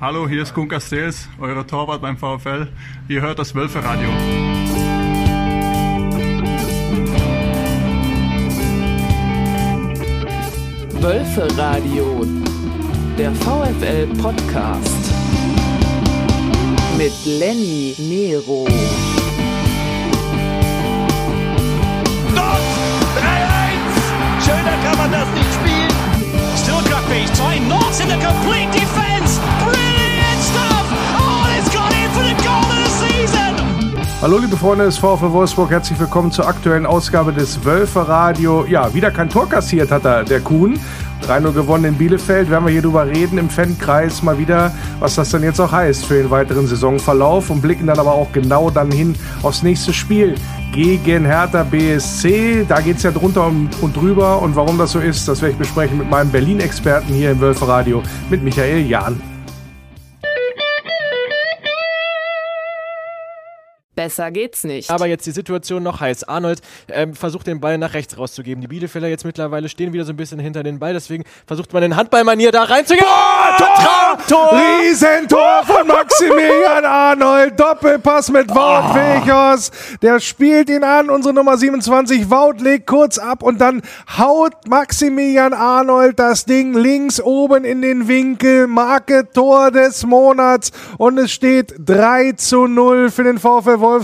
[0.00, 2.68] Hallo, hier ist Kun Castells, euer Torwart beim VfL.
[3.08, 4.08] Ihr hört das Wölfe-Radio.
[11.00, 12.24] Wölfe-Radio,
[13.18, 15.12] der VfL-Podcast
[16.96, 18.68] mit Lenny Nero.
[22.36, 22.62] Dort
[23.18, 24.44] 3-1!
[24.44, 25.90] Schöner kann man das nicht spielen.
[26.56, 29.17] Still Crackbeach, zwei knocks in the complete defense.
[34.20, 38.66] Hallo liebe Freunde des VfL Wolfsburg, herzlich willkommen zur aktuellen Ausgabe des Wölfe Radio.
[38.66, 40.76] Ja, wieder kein Tor kassiert hat er, der Kuhn.
[41.24, 42.50] 3-0 gewonnen in Bielefeld.
[42.50, 46.04] Werden wir hier drüber reden im Fankreis mal wieder, was das dann jetzt auch heißt
[46.04, 50.34] für den weiteren Saisonverlauf und blicken dann aber auch genau dann hin aufs nächste Spiel
[50.72, 52.66] gegen Hertha BSC.
[52.68, 55.58] Da geht es ja drunter und, drüber und warum das so ist, das werde ich
[55.58, 59.37] besprechen mit meinem Berlin-Experten hier im Wölfe Radio, mit Michael Jahn.
[64.08, 64.90] Besser geht's nicht.
[64.90, 66.24] Aber jetzt die Situation noch heiß.
[66.24, 68.62] Arnold ähm, versucht den Ball nach rechts rauszugeben.
[68.62, 70.94] Die Bielefelder jetzt mittlerweile stehen wieder so ein bisschen hinter den Ball.
[70.94, 73.04] Deswegen versucht man in Handballmanier da reinzugehen.
[73.04, 74.18] Boah, Tor!
[74.26, 74.58] Tor!
[74.58, 77.60] Riesentor von Maximilian Arnold.
[77.60, 79.74] Doppelpass mit Wout Weghorst.
[80.00, 81.10] Der spielt ihn an.
[81.10, 82.30] Unsere Nummer 27.
[82.30, 83.82] Wout legt kurz ab und dann
[84.16, 88.68] haut Maximilian Arnold das Ding links oben in den Winkel.
[88.68, 90.72] Marke Tor des Monats.
[90.96, 93.97] Und es steht 3 zu 0 für den VfL Wolfsburg.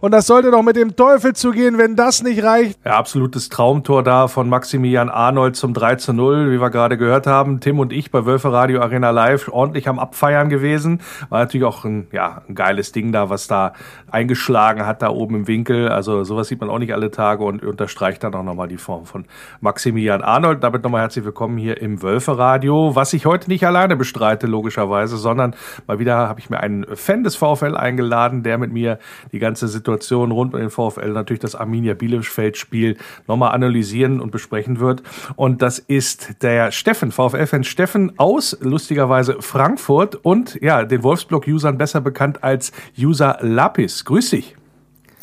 [0.00, 2.78] Und das sollte doch mit dem Teufel zugehen, wenn das nicht reicht.
[2.84, 7.26] Ja, absolutes Traumtor da von Maximilian Arnold zum 3 zu 0, wie wir gerade gehört
[7.26, 7.60] haben.
[7.60, 11.00] Tim und ich bei Wölfe Radio Arena Live ordentlich am Abfeiern gewesen.
[11.28, 13.72] War natürlich auch ein, ja, ein geiles Ding da, was da
[14.10, 15.88] eingeschlagen hat, da oben im Winkel.
[15.88, 19.06] Also sowas sieht man auch nicht alle Tage und unterstreicht dann auch nochmal die Form
[19.06, 19.24] von
[19.60, 20.62] Maximilian Arnold.
[20.62, 25.16] Damit nochmal herzlich willkommen hier im Wölfe Radio, was ich heute nicht alleine bestreite, logischerweise,
[25.16, 25.54] sondern
[25.86, 28.98] mal wieder habe ich mir einen Fan des VfL eingeladen, der mit mir
[29.32, 34.80] die ganze Situation rund um den VfL, natürlich das Arminia Bielefeld-Spiel nochmal analysieren und besprechen
[34.80, 35.02] wird.
[35.36, 42.00] Und das ist der Steffen, VfL-Fan Steffen aus, lustigerweise Frankfurt und ja, den Wolfsblog-Usern besser
[42.00, 44.04] bekannt als User Lapis.
[44.04, 44.56] Grüß dich.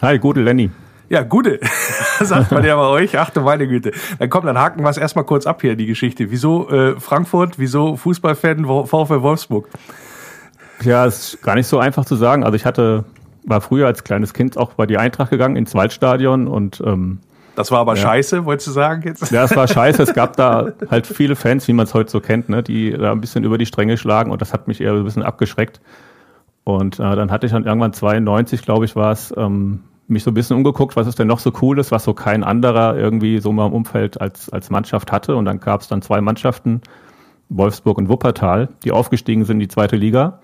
[0.02, 0.72] Hi, gute Lenny.
[1.12, 1.60] Ja, gute,
[2.22, 3.18] sagt man ja bei euch.
[3.18, 3.92] Ach du meine Güte.
[4.18, 6.32] Dann komm, dann haken wir es erstmal kurz ab hier, die Geschichte.
[6.32, 9.68] Wieso äh, Frankfurt, wieso Fußballfan VfL Wolfsburg?
[10.84, 12.46] Ja, ist gar nicht so einfach zu sagen.
[12.46, 13.04] Also ich hatte,
[13.44, 17.20] war früher als kleines Kind auch bei die Eintracht gegangen ins Waldstadion und ähm,
[17.56, 18.02] Das war aber Ja.
[18.02, 19.32] scheiße, wolltest du sagen jetzt?
[19.32, 20.04] ja, es war scheiße.
[20.04, 23.12] Es gab da halt viele Fans, wie man es heute so kennt, ne, die da
[23.12, 25.82] ein bisschen über die Stränge schlagen und das hat mich eher ein bisschen abgeschreckt.
[26.64, 30.32] Und äh, dann hatte ich dann irgendwann 92, glaube ich, war es, ähm, mich so
[30.32, 33.40] ein bisschen umgeguckt, was ist denn noch so cool ist, was so kein anderer irgendwie
[33.40, 35.36] so mal im Umfeld als, als Mannschaft hatte.
[35.36, 36.82] Und dann gab es dann zwei Mannschaften,
[37.50, 40.40] Wolfsburg und Wuppertal, die aufgestiegen sind in die zweite Liga.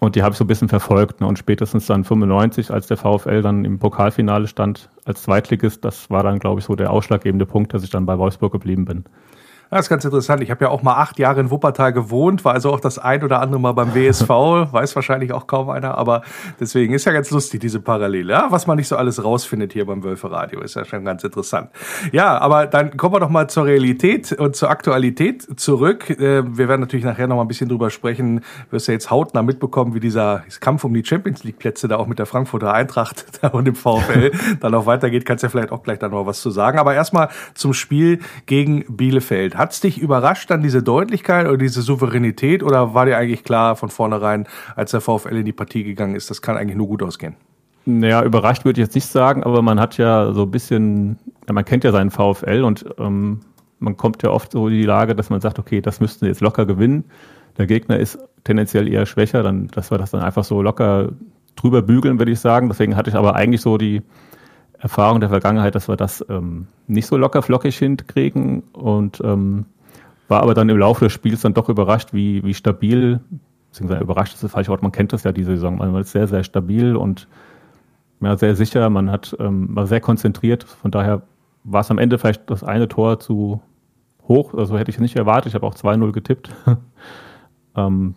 [0.00, 1.20] Und die habe ich so ein bisschen verfolgt.
[1.20, 1.26] Ne?
[1.26, 6.22] Und spätestens dann 95, als der VfL dann im Pokalfinale stand als Zweitligist, das war
[6.22, 9.04] dann, glaube ich, so der ausschlaggebende Punkt, dass ich dann bei Wolfsburg geblieben bin.
[9.70, 10.42] Das ist ganz interessant.
[10.42, 13.24] Ich habe ja auch mal acht Jahre in Wuppertal gewohnt, war also auch das ein
[13.24, 16.22] oder andere Mal beim WSV, weiß wahrscheinlich auch kaum einer, aber
[16.60, 18.32] deswegen ist ja ganz lustig, diese Parallele.
[18.32, 18.46] Ja?
[18.50, 21.70] Was man nicht so alles rausfindet hier beim Wölfe Radio, ist ja schon ganz interessant.
[22.12, 26.10] Ja, aber dann kommen wir doch mal zur Realität und zur Aktualität zurück.
[26.10, 28.40] Äh, Wir werden natürlich nachher noch mal ein bisschen drüber sprechen.
[28.66, 31.96] Du wirst ja jetzt hautnah mitbekommen, wie dieser Kampf um die Champions League Plätze da
[31.96, 35.26] auch mit der Frankfurter Eintracht und dem VfL dann auch weitergeht.
[35.26, 36.78] Kannst ja vielleicht auch gleich dann noch was zu sagen.
[36.78, 39.55] Aber erstmal zum Spiel gegen Bielefeld.
[39.56, 43.88] Hat's dich überrascht dann diese Deutlichkeit oder diese Souveränität oder war dir eigentlich klar von
[43.88, 47.36] vornherein, als der VfL in die Partie gegangen ist, das kann eigentlich nur gut ausgehen?
[47.84, 51.18] Naja, überrascht würde ich jetzt nicht sagen, aber man hat ja so ein bisschen,
[51.50, 53.40] man kennt ja seinen VfL und ähm,
[53.78, 56.28] man kommt ja oft so in die Lage, dass man sagt, okay, das müssten wir
[56.28, 57.04] jetzt locker gewinnen.
[57.58, 61.12] Der Gegner ist tendenziell eher schwächer, dann, dass wir das dann einfach so locker
[61.54, 62.68] drüber bügeln, würde ich sagen.
[62.68, 64.02] Deswegen hatte ich aber eigentlich so die
[64.86, 69.66] Erfahrung der Vergangenheit, dass wir das ähm, nicht so locker flockig hinkriegen und ähm,
[70.28, 73.18] war aber dann im Laufe des Spiels dann doch überrascht, wie, wie stabil,
[73.70, 76.28] beziehungsweise überrascht ist das falsche Wort, man kennt das ja diese Saison, man ist sehr,
[76.28, 77.26] sehr stabil und
[78.20, 81.22] ja, sehr sicher, man hat ähm, war sehr konzentriert, von daher
[81.64, 83.60] war es am Ende vielleicht das eine Tor zu
[84.28, 86.54] hoch, also hätte ich nicht erwartet, ich habe auch 2-0 getippt.
[87.76, 88.14] ähm,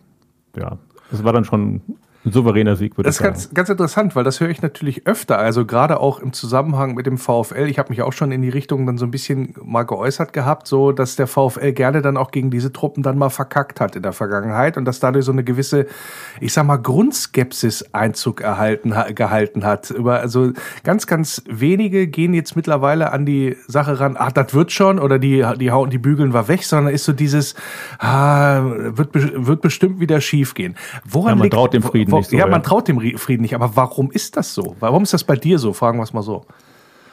[0.55, 0.77] ja,
[1.11, 1.81] es war dann schon
[2.29, 3.33] ein souveräner Sieg, würde Das ich ist sagen.
[3.33, 5.37] ganz, ganz interessant, weil das höre ich natürlich öfter.
[5.37, 7.67] Also gerade auch im Zusammenhang mit dem VfL.
[7.67, 10.67] Ich habe mich auch schon in die Richtung dann so ein bisschen mal geäußert gehabt,
[10.67, 14.03] so dass der VfL gerne dann auch gegen diese Truppen dann mal verkackt hat in
[14.03, 15.87] der Vergangenheit und dass dadurch so eine gewisse,
[16.39, 19.89] ich sag mal, Grundskepsis Einzug erhalten, ha- gehalten hat.
[19.89, 20.51] Über, also
[20.83, 25.19] ganz, ganz wenige gehen jetzt mittlerweile an die Sache ran, ach, das wird schon oder
[25.19, 27.55] die, die hauen die bügeln wir weg, sondern ist so dieses,
[27.99, 30.75] ah, wird, wird bestimmt wieder schief gehen.
[31.03, 33.17] Woran Ja, man liegt, traut dem Frieden wo, nicht so, Ja, man traut dem Ri-
[33.17, 33.55] Frieden nicht.
[33.55, 34.75] Aber warum ist das so?
[34.79, 35.73] Warum ist das bei dir so?
[35.73, 36.45] Fragen wir es mal so.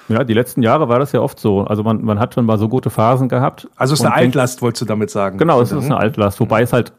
[0.09, 1.63] Ja, die letzten Jahre war das ja oft so.
[1.63, 3.69] Also man, man hat schon mal so gute Phasen gehabt.
[3.77, 5.37] Also es ist eine Altlast, wolltest du damit sagen?
[5.39, 6.39] Genau, es ist eine Altlast.
[6.39, 6.93] Wobei es halt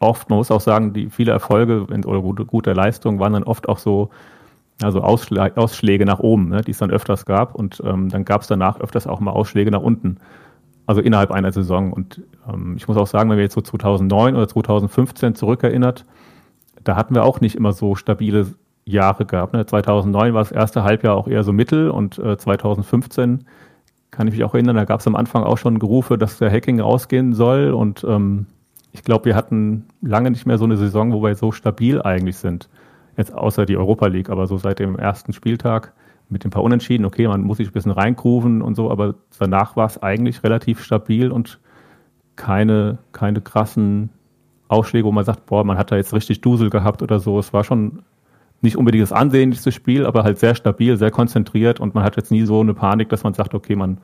[0.00, 3.68] oft, man muss auch sagen, die viele Erfolge oder gute, gute Leistungen waren dann oft
[3.68, 4.10] auch so,
[4.82, 7.54] also Ausschla Ausschläge nach oben, ne, die es dann öfters gab.
[7.54, 10.16] Und ähm, dann gab es danach öfters auch mal Ausschläge nach unten.
[10.86, 11.92] Also innerhalb einer Saison.
[11.92, 12.22] Und
[12.52, 16.04] ähm, ich muss auch sagen, wenn wir jetzt so 2009 oder 2015 zurückerinnert,
[16.88, 18.46] da hatten wir auch nicht immer so stabile
[18.86, 19.52] Jahre gehabt.
[19.52, 19.66] Ne?
[19.66, 23.44] 2009 war das erste Halbjahr auch eher so mittel und äh, 2015
[24.10, 26.50] kann ich mich auch erinnern, da gab es am Anfang auch schon Gerufe, dass der
[26.50, 28.46] Hacking rausgehen soll und ähm,
[28.92, 32.38] ich glaube, wir hatten lange nicht mehr so eine Saison, wo wir so stabil eigentlich
[32.38, 32.70] sind.
[33.18, 35.92] Jetzt außer die Europa League, aber so seit dem ersten Spieltag
[36.30, 39.76] mit den paar Unentschieden, okay, man muss sich ein bisschen reingrooven und so, aber danach
[39.76, 41.60] war es eigentlich relativ stabil und
[42.34, 44.08] keine, keine krassen
[44.68, 47.38] Ausschläge, wo man sagt, boah, man hat da jetzt richtig Dusel gehabt oder so.
[47.38, 48.02] Es war schon
[48.60, 52.30] nicht unbedingt das ansehnlichste Spiel, aber halt sehr stabil, sehr konzentriert und man hat jetzt
[52.30, 53.98] nie so eine Panik, dass man sagt, okay, man,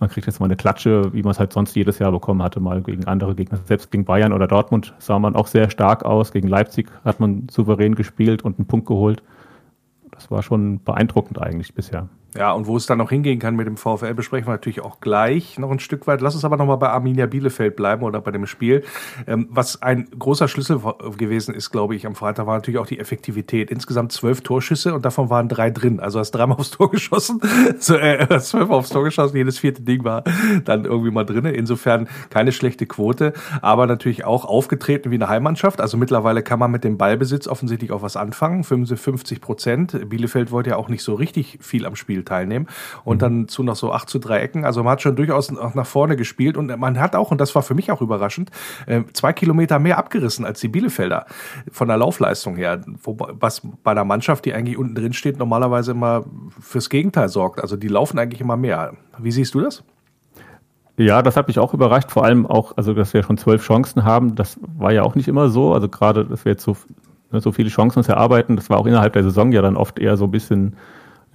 [0.00, 2.60] man kriegt jetzt mal eine Klatsche, wie man es halt sonst jedes Jahr bekommen hatte,
[2.60, 3.60] mal gegen andere Gegner.
[3.64, 6.32] Selbst gegen Bayern oder Dortmund sah man auch sehr stark aus.
[6.32, 9.22] Gegen Leipzig hat man souverän gespielt und einen Punkt geholt.
[10.10, 12.08] Das war schon beeindruckend eigentlich bisher.
[12.36, 15.00] Ja, und wo es dann noch hingehen kann mit dem VfL, besprechen wir natürlich auch
[15.00, 16.20] gleich noch ein Stück weit.
[16.20, 18.84] Lass uns aber nochmal bei Arminia Bielefeld bleiben oder bei dem Spiel.
[19.26, 20.80] Ähm, was ein großer Schlüssel
[21.16, 23.70] gewesen ist, glaube ich, am Freitag war natürlich auch die Effektivität.
[23.70, 26.00] Insgesamt zwölf Torschüsse und davon waren drei drin.
[26.00, 27.40] Also hast dreimal aufs Tor geschossen,
[27.78, 30.24] so, äh, zwölf aufs Tor geschossen, jedes vierte Ding war
[30.64, 31.52] dann irgendwie mal drinne.
[31.52, 35.80] Insofern keine schlechte Quote, aber natürlich auch aufgetreten wie eine Heimmannschaft.
[35.80, 38.64] Also mittlerweile kann man mit dem Ballbesitz offensichtlich auch was anfangen.
[38.64, 40.08] 55 Prozent.
[40.08, 42.66] Bielefeld wollte ja auch nicht so richtig viel am Spiel teilnehmen.
[43.04, 44.64] Und dann zu noch so 8 zu 3 Ecken.
[44.64, 47.62] Also man hat schon durchaus nach vorne gespielt und man hat auch, und das war
[47.62, 48.50] für mich auch überraschend,
[48.86, 51.26] äh, zwei Kilometer mehr abgerissen als die Bielefelder
[51.70, 52.82] von der Laufleistung her.
[53.04, 56.24] Was bei einer Mannschaft, die eigentlich unten drin steht, normalerweise immer
[56.60, 57.60] fürs Gegenteil sorgt.
[57.60, 58.94] Also die laufen eigentlich immer mehr.
[59.18, 59.84] Wie siehst du das?
[60.98, 64.04] Ja, das hat mich auch überrascht, vor allem auch, also dass wir schon zwölf Chancen
[64.04, 65.74] haben, das war ja auch nicht immer so.
[65.74, 66.74] Also gerade, dass wir jetzt so,
[67.30, 69.98] ne, so viele Chancen uns erarbeiten, das war auch innerhalb der Saison ja dann oft
[69.98, 70.76] eher so ein bisschen,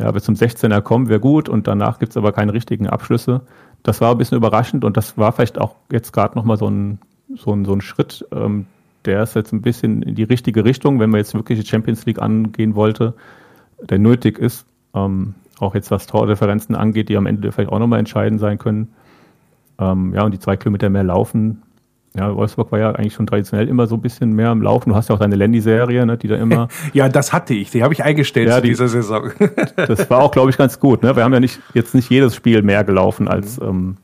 [0.01, 3.41] ja, bis zum 16er kommen wäre gut und danach gibt's aber keine richtigen Abschlüsse.
[3.83, 6.99] Das war ein bisschen überraschend und das war vielleicht auch jetzt gerade nochmal so ein,
[7.35, 8.65] so ein, so ein Schritt, ähm,
[9.05, 12.05] der ist jetzt ein bisschen in die richtige Richtung, wenn man jetzt wirklich die Champions
[12.05, 13.13] League angehen wollte,
[13.81, 17.99] der nötig ist, ähm, auch jetzt was Tordifferenzen angeht, die am Ende vielleicht auch nochmal
[17.99, 18.93] entscheidend sein können.
[19.79, 21.61] Ähm, ja, und die zwei Kilometer mehr laufen.
[22.17, 24.89] Ja, Wolfsburg war ja eigentlich schon traditionell immer so ein bisschen mehr am Laufen.
[24.89, 26.67] Du hast ja auch deine Landy-Serie, ne, die da immer.
[26.93, 27.71] Ja, das hatte ich.
[27.71, 29.31] Die habe ich eingestellt Ja, zu die- dieser Saison.
[29.77, 31.03] das war auch, glaube ich, ganz gut.
[31.03, 31.15] Ne?
[31.15, 33.95] Wir haben ja nicht jetzt nicht jedes Spiel mehr gelaufen als ähm,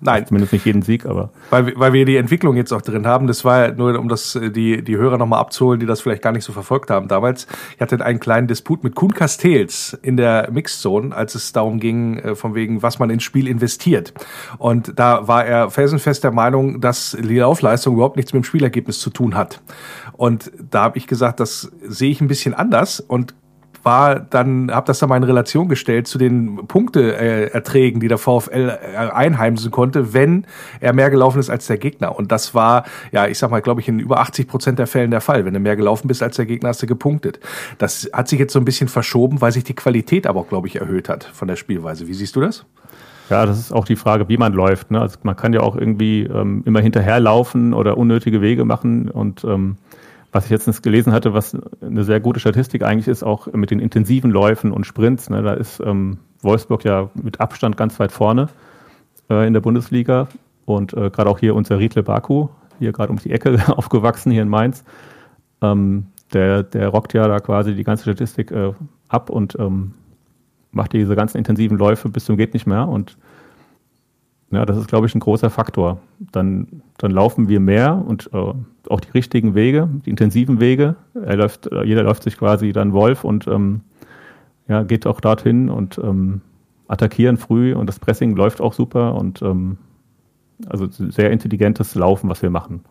[0.00, 3.04] Nein, zumindest nicht jeden Sieg, aber weil, wir- weil wir die Entwicklung jetzt auch drin
[3.06, 3.26] haben.
[3.26, 6.22] Das war ja nur, um das äh, die die Hörer nochmal abzuholen, die das vielleicht
[6.22, 7.08] gar nicht so verfolgt haben.
[7.08, 11.80] Damals, ich hatte einen kleinen Disput mit Kuhn Castells in der Mixzone, als es darum
[11.80, 14.14] ging, äh, von wegen, was man ins Spiel investiert.
[14.58, 19.00] Und da war er felsenfest der Meinung, dass die Laufleistung überhaupt nichts mit dem Spielergebnis
[19.00, 19.60] zu tun hat.
[20.12, 23.34] Und da habe ich gesagt, das sehe ich ein bisschen anders und
[23.88, 28.68] war dann, habe das dann mal in Relation gestellt zu den Punkteerträgen, die der VfL
[28.68, 30.46] äh, einheimsen konnte, wenn
[30.80, 32.14] er mehr gelaufen ist als der Gegner.
[32.14, 35.10] Und das war, ja, ich sag mal, glaube ich, in über 80 Prozent der Fällen
[35.10, 35.46] der Fall.
[35.46, 37.40] Wenn du mehr gelaufen bist als der Gegner, hast du gepunktet.
[37.78, 40.68] Das hat sich jetzt so ein bisschen verschoben, weil sich die Qualität aber auch, glaube
[40.68, 42.06] ich, erhöht hat von der Spielweise.
[42.08, 42.66] Wie siehst du das?
[43.30, 44.90] ja, das ist auch die Frage, wie man läuft.
[44.90, 45.00] Ne?
[45.00, 49.76] Also man kann ja auch irgendwie ähm, immer hinterherlaufen oder unnötige Wege machen und ähm,
[50.32, 53.80] was ich jetzt gelesen hatte, was eine sehr gute Statistik eigentlich ist, auch mit den
[53.80, 55.30] intensiven Läufen und Sprints.
[55.30, 58.48] Ne, da ist ähm, Wolfsburg ja mit Abstand ganz weit vorne
[59.30, 60.28] äh, in der Bundesliga.
[60.64, 64.42] Und äh, gerade auch hier unser Riedle Baku, hier gerade um die Ecke aufgewachsen, hier
[64.42, 64.84] in Mainz,
[65.62, 68.74] ähm, der, der rockt ja da quasi die ganze Statistik äh,
[69.08, 69.94] ab und ähm,
[70.72, 72.86] macht diese ganzen intensiven Läufe bis zum geht nicht mehr.
[72.86, 73.16] Und
[74.50, 76.00] ja, das ist, glaube ich, ein großer Faktor.
[76.32, 78.54] Dann, dann laufen wir mehr und äh,
[78.88, 80.96] auch die richtigen Wege, die intensiven Wege.
[81.14, 83.82] Er läuft, äh, jeder läuft sich quasi dann Wolf und ähm,
[84.66, 86.40] ja, geht auch dorthin und ähm,
[86.88, 89.76] attackieren früh und das Pressing läuft auch super und ähm,
[90.66, 92.82] also sehr intelligentes Laufen, was wir machen.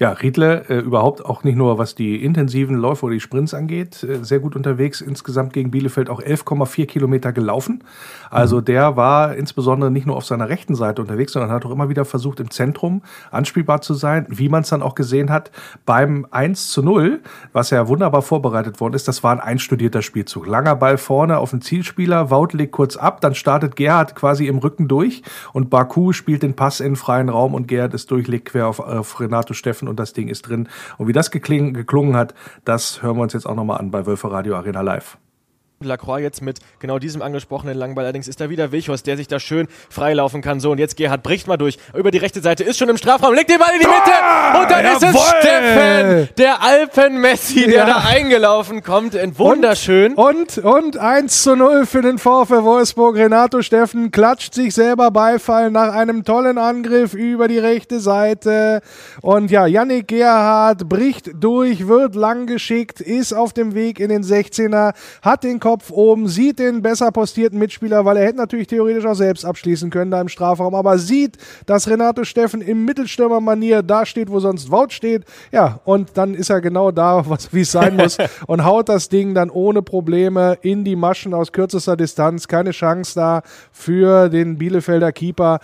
[0.00, 4.02] Ja, Riedle äh, überhaupt auch nicht nur, was die intensiven Läufe oder die Sprints angeht,
[4.02, 5.02] äh, sehr gut unterwegs.
[5.02, 7.84] Insgesamt gegen Bielefeld auch 11,4 Kilometer gelaufen.
[8.30, 8.64] Also mhm.
[8.64, 12.06] der war insbesondere nicht nur auf seiner rechten Seite unterwegs, sondern hat auch immer wieder
[12.06, 14.24] versucht, im Zentrum anspielbar zu sein.
[14.30, 15.50] Wie man es dann auch gesehen hat
[15.84, 17.20] beim 1 zu 0,
[17.52, 20.46] was ja wunderbar vorbereitet worden ist, das war ein einstudierter Spielzug.
[20.46, 24.56] Langer Ball vorne auf den Zielspieler, Wout legt kurz ab, dann startet Gerhard quasi im
[24.56, 28.48] Rücken durch und Baku spielt den Pass in freien Raum und Gerhard ist durch, legt
[28.48, 30.68] quer auf, auf Renato Steffen und das Ding ist drin.
[30.96, 34.06] Und wie das geklingen, geklungen hat, das hören wir uns jetzt auch nochmal an bei
[34.06, 35.18] Wölfe Radio Arena Live.
[35.82, 38.04] Lacroix jetzt mit genau diesem angesprochenen Langball.
[38.04, 40.60] Allerdings ist da wieder Wichos, der sich da schön freilaufen kann.
[40.60, 41.78] So, und jetzt Gerhard bricht mal durch.
[41.94, 44.60] Über die rechte Seite ist schon im Strafraum, legt den Ball in die Mitte.
[44.60, 45.08] Und dann Jawohl.
[45.08, 47.86] ist es Steffen, der Alpen-Messi, der ja.
[47.86, 49.14] da eingelaufen kommt.
[49.38, 50.12] Wunderschön.
[50.16, 53.16] Und, und, und 1 zu 0 für den VfL Wolfsburg.
[53.16, 58.82] Renato Steffen klatscht sich selber Beifall nach einem tollen Angriff über die rechte Seite.
[59.22, 64.22] Und ja, Yannick Gerhardt bricht durch, wird lang geschickt, ist auf dem Weg in den
[64.22, 68.66] 16er, hat den Kopf Kopf oben, sieht den besser postierten Mitspieler, weil er hätte natürlich
[68.66, 73.84] theoretisch auch selbst abschließen können da im Strafraum, aber sieht, dass Renato Steffen im Mittelstürmer-Manier
[73.84, 75.22] da steht, wo sonst Wout steht.
[75.52, 79.32] Ja, und dann ist er genau da, wie es sein muss und haut das Ding
[79.32, 82.48] dann ohne Probleme in die Maschen aus kürzester Distanz.
[82.48, 85.60] Keine Chance da für den Bielefelder Keeper.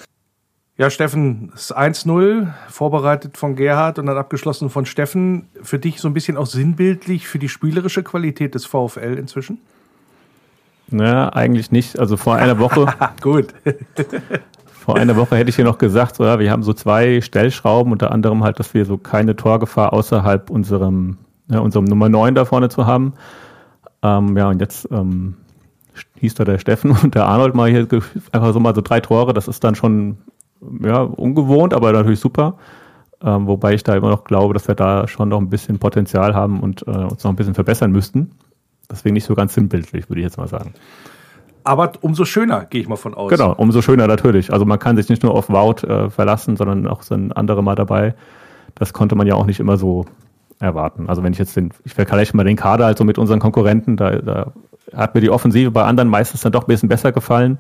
[0.79, 5.49] Ja, Steffen, das 1-0, vorbereitet von Gerhard und dann abgeschlossen von Steffen.
[5.63, 9.59] Für dich so ein bisschen auch sinnbildlich für die spielerische Qualität des VfL inzwischen?
[10.91, 11.99] Ja, eigentlich nicht.
[11.99, 12.87] Also vor einer Woche.
[13.23, 13.49] Gut.
[14.69, 17.93] vor einer Woche hätte ich hier noch gesagt, so, ja, wir haben so zwei Stellschrauben,
[17.93, 22.45] unter anderem halt, dass wir so keine Torgefahr außerhalb unserem, ja, unserem Nummer 9 da
[22.45, 23.15] vorne zu haben.
[24.03, 25.35] Ähm, ja, und jetzt ähm,
[26.17, 27.87] hieß da der Steffen und der Arnold mal hier
[28.33, 29.33] einfach so mal so drei Tore.
[29.33, 30.19] Das ist dann schon
[30.83, 32.59] ja, ungewohnt, aber natürlich super.
[33.23, 36.35] Ähm, wobei ich da immer noch glaube, dass wir da schon noch ein bisschen Potenzial
[36.35, 38.33] haben und äh, uns noch ein bisschen verbessern müssten.
[38.91, 40.75] Deswegen nicht so ganz sinnbildlich, würde ich jetzt mal sagen.
[41.65, 43.31] Aber umso schöner, gehe ich mal von aus.
[43.31, 44.53] Genau, umso schöner natürlich.
[44.53, 47.75] Also man kann sich nicht nur auf Wout äh, verlassen, sondern auch sind andere mal
[47.75, 48.15] dabei.
[48.77, 50.07] Das konnte man ja auch nicht immer so
[50.61, 51.09] erwarten.
[51.09, 53.97] Also wenn ich jetzt den, ich vergleiche mal den Kader halt so mit unseren Konkurrenten,
[53.97, 54.53] da, da
[54.95, 57.59] hat mir die Offensive bei anderen meistens dann doch ein bisschen besser gefallen.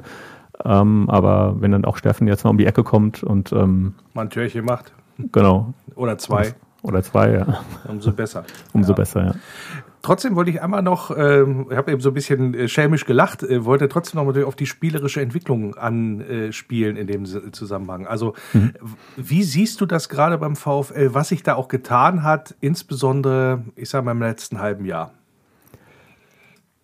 [0.64, 4.22] Ähm, aber wenn dann auch Steffen jetzt mal um die Ecke kommt und ähm, mal
[4.22, 4.92] ein Türchen macht.
[5.18, 5.74] Genau.
[5.96, 6.54] Oder zwei.
[6.86, 7.64] Oder zwei, ja.
[7.88, 8.44] Umso besser.
[8.72, 8.96] Umso ja.
[8.96, 9.34] besser, ja.
[10.02, 13.42] Trotzdem wollte ich einmal noch, ähm, ich habe eben so ein bisschen äh, schelmisch gelacht,
[13.42, 18.06] äh, wollte trotzdem noch mal auf die spielerische Entwicklung anspielen in dem Zusammenhang.
[18.06, 18.74] Also mhm.
[19.16, 23.88] wie siehst du das gerade beim VfL, was sich da auch getan hat, insbesondere, ich
[23.88, 25.12] sage mal, im letzten halben Jahr?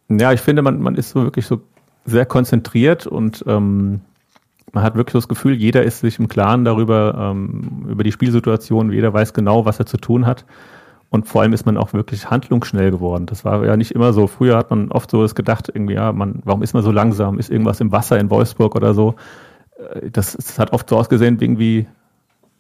[0.09, 1.61] Ja, ich finde, man, man ist so wirklich so
[2.05, 4.01] sehr konzentriert und ähm,
[4.73, 8.93] man hat wirklich das Gefühl, jeder ist sich im Klaren darüber, ähm, über die Spielsituation,
[8.93, 10.45] jeder weiß genau, was er zu tun hat.
[11.11, 13.27] Und vor allem ist man auch wirklich handlungsschnell geworden.
[13.27, 14.27] Das war ja nicht immer so.
[14.27, 17.39] Früher hat man oft so das gedacht, irgendwie, ja, man, warum ist man so langsam?
[17.39, 19.15] Ist irgendwas im Wasser in Wolfsburg oder so?
[19.77, 21.87] Äh, das, das hat oft so ausgesehen, wie irgendwie,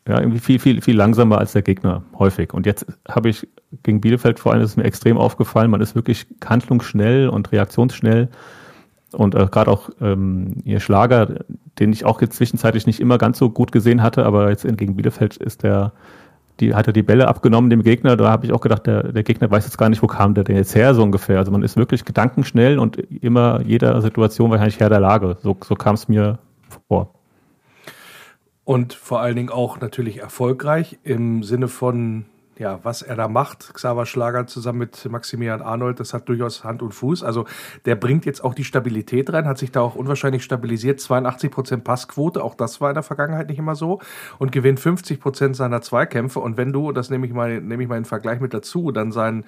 [0.07, 2.52] ja, irgendwie viel, viel, viel langsamer als der Gegner, häufig.
[2.52, 3.49] Und jetzt habe ich
[3.85, 8.28] gegen Bielefeld vor allem, ist mir extrem aufgefallen, man ist wirklich handlungsschnell und reaktionsschnell.
[9.14, 11.45] Und äh, gerade auch ähm, ihr Schlager,
[11.78, 14.97] den ich auch jetzt zwischenzeitlich nicht immer ganz so gut gesehen hatte, aber jetzt gegen
[14.97, 15.92] Bielefeld ist der
[16.61, 18.16] die hat er die Bälle abgenommen dem Gegner.
[18.16, 20.45] Da habe ich auch gedacht, der, der Gegner weiß jetzt gar nicht, wo kam der
[20.45, 21.38] denn jetzt her, so ungefähr.
[21.38, 25.38] Also man ist wirklich gedankenschnell und immer jeder Situation wahrscheinlich Herr der Lage.
[25.42, 26.38] So, so kam es mir
[26.88, 27.14] vor.
[28.64, 32.26] Und vor allen Dingen auch natürlich erfolgreich im Sinne von
[32.59, 36.82] ja, was er da macht, Xaver Schlager zusammen mit Maximilian Arnold, das hat durchaus Hand
[36.82, 37.23] und Fuß.
[37.23, 37.47] Also
[37.87, 41.00] der bringt jetzt auch die Stabilität rein, hat sich da auch unwahrscheinlich stabilisiert.
[41.00, 44.00] 82 Prozent Passquote, auch das war in der Vergangenheit nicht immer so.
[44.38, 46.40] Und gewinnt 50 Prozent seiner Zweikämpfe.
[46.40, 49.12] Und wenn du, das nehme ich mal, nehme ich mal in Vergleich mit dazu, dann
[49.12, 49.44] seinen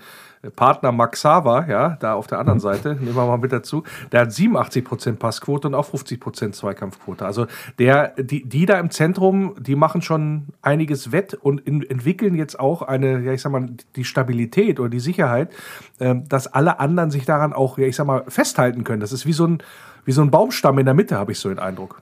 [0.57, 3.83] Partner Max Sava, ja, da auf der anderen Seite, nehmen wir mal mit dazu,
[4.13, 7.25] der hat 87 Prozent Passquote und auch 50 Prozent Zweikampfquote.
[7.25, 7.47] Also
[7.79, 12.59] der, die, die da im Zentrum, die machen schon einiges wett und in, entwickeln jetzt
[12.59, 15.51] auch eine, ja, ich sag mal, die Stabilität oder die Sicherheit,
[15.99, 19.01] äh, dass alle anderen sich daran auch, ja, ich sag mal, festhalten können.
[19.01, 19.59] Das ist wie so ein,
[20.05, 22.01] wie so ein Baumstamm in der Mitte, habe ich so den Eindruck.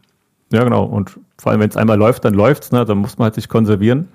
[0.52, 0.84] Ja, genau.
[0.84, 2.84] Und vor allem, wenn es einmal läuft, dann läuft's, ne?
[2.84, 4.08] Dann muss man halt sich konservieren.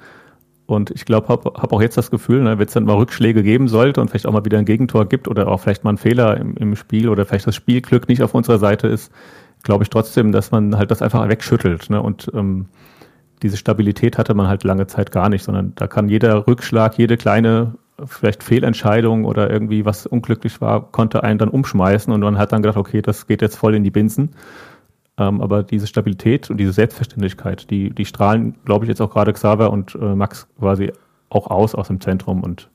[0.67, 3.41] Und ich glaube, habe hab auch jetzt das Gefühl, ne, wenn es dann mal Rückschläge
[3.41, 5.97] geben sollte und vielleicht auch mal wieder ein Gegentor gibt oder auch vielleicht mal ein
[5.97, 9.09] Fehler im, im Spiel oder vielleicht das Spielglück nicht auf unserer Seite ist,
[9.63, 11.89] glaube ich trotzdem, dass man halt das einfach wegschüttelt.
[11.89, 12.01] Ne?
[12.01, 12.65] Und ähm,
[13.41, 17.17] diese Stabilität hatte man halt lange Zeit gar nicht, sondern da kann jeder Rückschlag, jede
[17.17, 17.73] kleine
[18.05, 22.61] vielleicht Fehlentscheidung oder irgendwie was unglücklich war, konnte einen dann umschmeißen und man hat dann
[22.61, 24.31] gedacht, okay, das geht jetzt voll in die Binsen.
[25.17, 29.33] Ähm, aber diese Stabilität und diese Selbstverständlichkeit, die, die strahlen, glaube ich, jetzt auch gerade
[29.33, 30.91] Xaver und äh, Max quasi
[31.29, 32.69] auch aus aus dem Zentrum und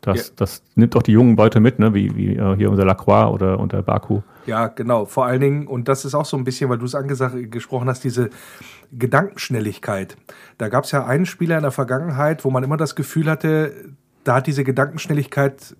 [0.00, 0.34] das, ja.
[0.36, 1.94] das nimmt auch die jungen Beute mit, ne?
[1.94, 4.20] wie, wie äh, hier unser Lacroix oder unter Baku.
[4.46, 5.04] Ja, genau.
[5.04, 8.04] Vor allen Dingen, und das ist auch so ein bisschen, weil du es angesprochen hast,
[8.04, 8.30] diese
[8.92, 10.16] Gedankenschnelligkeit.
[10.56, 13.72] Da gab es ja einen Spieler in der Vergangenheit, wo man immer das Gefühl hatte,
[14.24, 15.76] da hat diese Gedankenschnelligkeit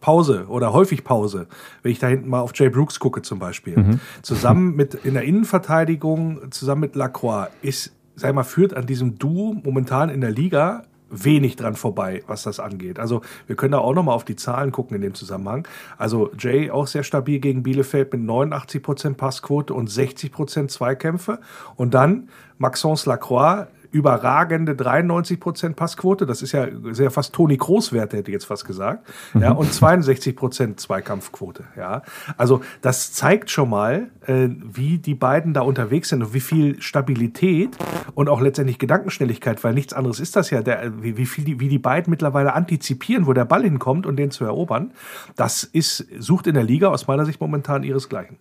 [0.00, 1.46] Pause oder häufig Pause,
[1.82, 3.76] wenn ich da hinten mal auf Jay Brooks gucke zum Beispiel.
[3.76, 4.00] Mhm.
[4.22, 9.54] Zusammen mit in der Innenverteidigung, zusammen mit Lacroix, ist, sag mal, führt an diesem Duo
[9.62, 12.98] momentan in der Liga wenig dran vorbei, was das angeht.
[12.98, 15.66] Also wir können da auch nochmal auf die Zahlen gucken in dem Zusammenhang.
[15.98, 21.40] Also Jay auch sehr stabil gegen Bielefeld mit 89 Prozent Passquote und 60 Prozent Zweikämpfe.
[21.76, 26.26] Und dann Maxence Lacroix überragende 93 Prozent Passquote.
[26.26, 29.08] Das ist ja sehr fast Toni Großwerte, hätte ich jetzt fast gesagt.
[29.34, 29.42] Mhm.
[29.42, 31.64] Ja, und 62 Prozent Zweikampfquote.
[31.76, 32.02] Ja,
[32.36, 36.80] also das zeigt schon mal, äh, wie die beiden da unterwegs sind und wie viel
[36.80, 37.76] Stabilität
[38.14, 41.60] und auch letztendlich Gedankenschnelligkeit, weil nichts anderes ist das ja, der, wie, wie viel die,
[41.60, 44.92] wie die beiden mittlerweile antizipieren, wo der Ball hinkommt und den zu erobern.
[45.36, 48.38] Das ist, sucht in der Liga aus meiner Sicht momentan ihresgleichen.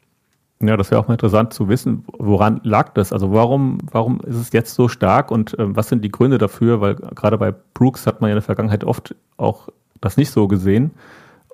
[0.62, 3.14] Ja, das wäre auch mal interessant zu wissen, woran lag das?
[3.14, 6.82] Also warum, warum ist es jetzt so stark und äh, was sind die Gründe dafür?
[6.82, 9.70] Weil gerade bei Brooks hat man ja in der Vergangenheit oft auch
[10.02, 10.92] das nicht so gesehen.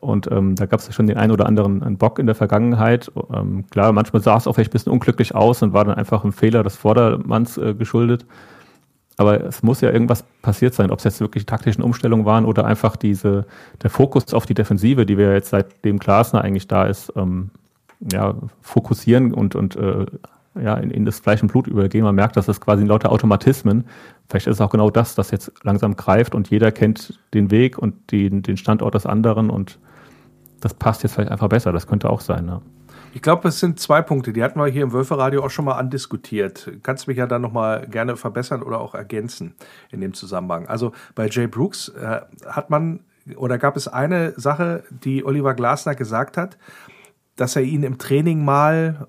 [0.01, 2.35] Und ähm, da gab es ja schon den einen oder anderen einen Bock in der
[2.35, 3.11] Vergangenheit.
[3.31, 6.23] Ähm, klar, manchmal sah es auch vielleicht ein bisschen unglücklich aus und war dann einfach
[6.23, 8.25] ein Fehler des Vordermanns äh, geschuldet.
[9.17, 12.65] Aber es muss ja irgendwas passiert sein, ob es jetzt wirklich taktischen Umstellungen waren oder
[12.65, 13.45] einfach diese,
[13.83, 17.51] der Fokus auf die Defensive, die wir jetzt seitdem Glasner eigentlich da ist, ähm,
[17.99, 20.05] ja, fokussieren und, und äh,
[20.61, 22.03] ja, in, in das Fleisch und Blut übergehen.
[22.03, 23.85] Man merkt, dass das quasi lauter Automatismen.
[24.29, 27.77] Vielleicht ist es auch genau das, das jetzt langsam greift und jeder kennt den Weg
[27.77, 29.79] und den, den Standort des anderen und
[30.61, 31.71] das passt jetzt vielleicht einfach besser.
[31.71, 32.45] Das könnte auch sein.
[32.45, 32.61] Ne?
[33.13, 35.75] Ich glaube, es sind zwei Punkte, die hatten wir hier im Wölferadio auch schon mal
[35.75, 36.71] andiskutiert.
[36.83, 39.55] Kannst mich ja dann nochmal gerne verbessern oder auch ergänzen
[39.91, 40.67] in dem Zusammenhang.
[40.67, 43.01] Also bei Jay Brooks äh, hat man
[43.37, 46.57] oder gab es eine Sache, die Oliver Glasner gesagt hat,
[47.35, 49.07] dass er ihn im Training mal,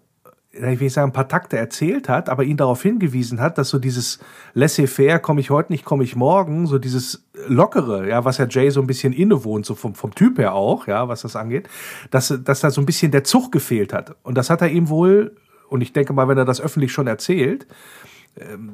[0.52, 3.78] ich will sagen, ein paar Takte erzählt hat, aber ihn darauf hingewiesen hat, dass so
[3.78, 4.18] dieses
[4.54, 8.70] laissez-faire, komme ich heute nicht, komme ich morgen, so dieses lockere, ja, was ja Jay
[8.70, 11.68] so ein bisschen innewohnt, so vom, vom Typ her auch, ja, was das angeht,
[12.10, 14.16] dass, dass da so ein bisschen der Zug gefehlt hat.
[14.22, 15.36] Und das hat er ihm wohl,
[15.68, 17.66] und ich denke mal, wenn er das öffentlich schon erzählt,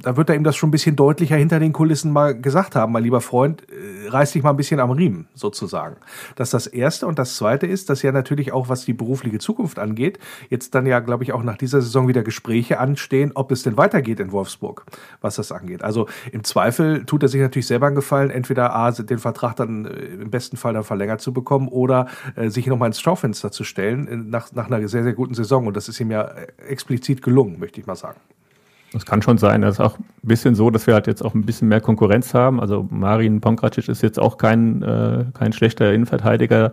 [0.03, 2.93] da wird er ihm das schon ein bisschen deutlicher hinter den Kulissen mal gesagt haben,
[2.93, 5.97] mein lieber Freund, äh, reiß dich mal ein bisschen am Riemen, sozusagen.
[6.35, 7.07] Das ist das Erste.
[7.07, 10.19] Und das Zweite ist, dass ja natürlich auch, was die berufliche Zukunft angeht,
[10.51, 13.77] jetzt dann ja, glaube ich, auch nach dieser Saison wieder Gespräche anstehen, ob es denn
[13.77, 14.85] weitergeht in Wolfsburg,
[15.21, 15.85] was das angeht.
[15.85, 19.85] Also im Zweifel tut er sich natürlich selber einen Gefallen, entweder A, den Vertrag dann
[19.85, 23.63] äh, im besten Fall dann verlängert zu bekommen oder äh, sich nochmal ins Schaufenster zu
[23.63, 25.69] stellen äh, nach, nach einer sehr, sehr guten Saison.
[25.69, 26.33] Und das ist ihm ja
[26.69, 28.19] explizit gelungen, möchte ich mal sagen.
[28.93, 29.63] Das kann schon sein.
[29.63, 32.35] Das ist auch ein bisschen so, dass wir halt jetzt auch ein bisschen mehr Konkurrenz
[32.35, 32.61] haben.
[32.61, 36.73] Also Marin Pongracic ist jetzt auch kein, äh, kein schlechter Innenverteidiger.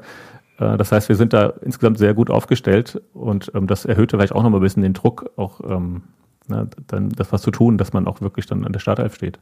[0.60, 4.34] Äh, das heißt, wir sind da insgesamt sehr gut aufgestellt und ähm, das erhöhte vielleicht
[4.34, 6.04] auch noch mal ein bisschen den Druck, auch ähm,
[6.48, 9.40] na, dann das was zu tun, dass man auch wirklich dann an der Startelf steht.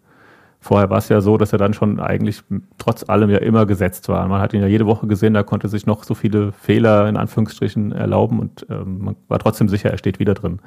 [0.59, 2.43] Vorher war es ja so, dass er dann schon eigentlich
[2.77, 4.27] trotz allem ja immer gesetzt war.
[4.27, 7.15] Man hat ihn ja jede Woche gesehen, da konnte sich noch so viele Fehler in
[7.15, 10.59] Anführungsstrichen erlauben und ähm, man war trotzdem sicher, er steht wieder drin.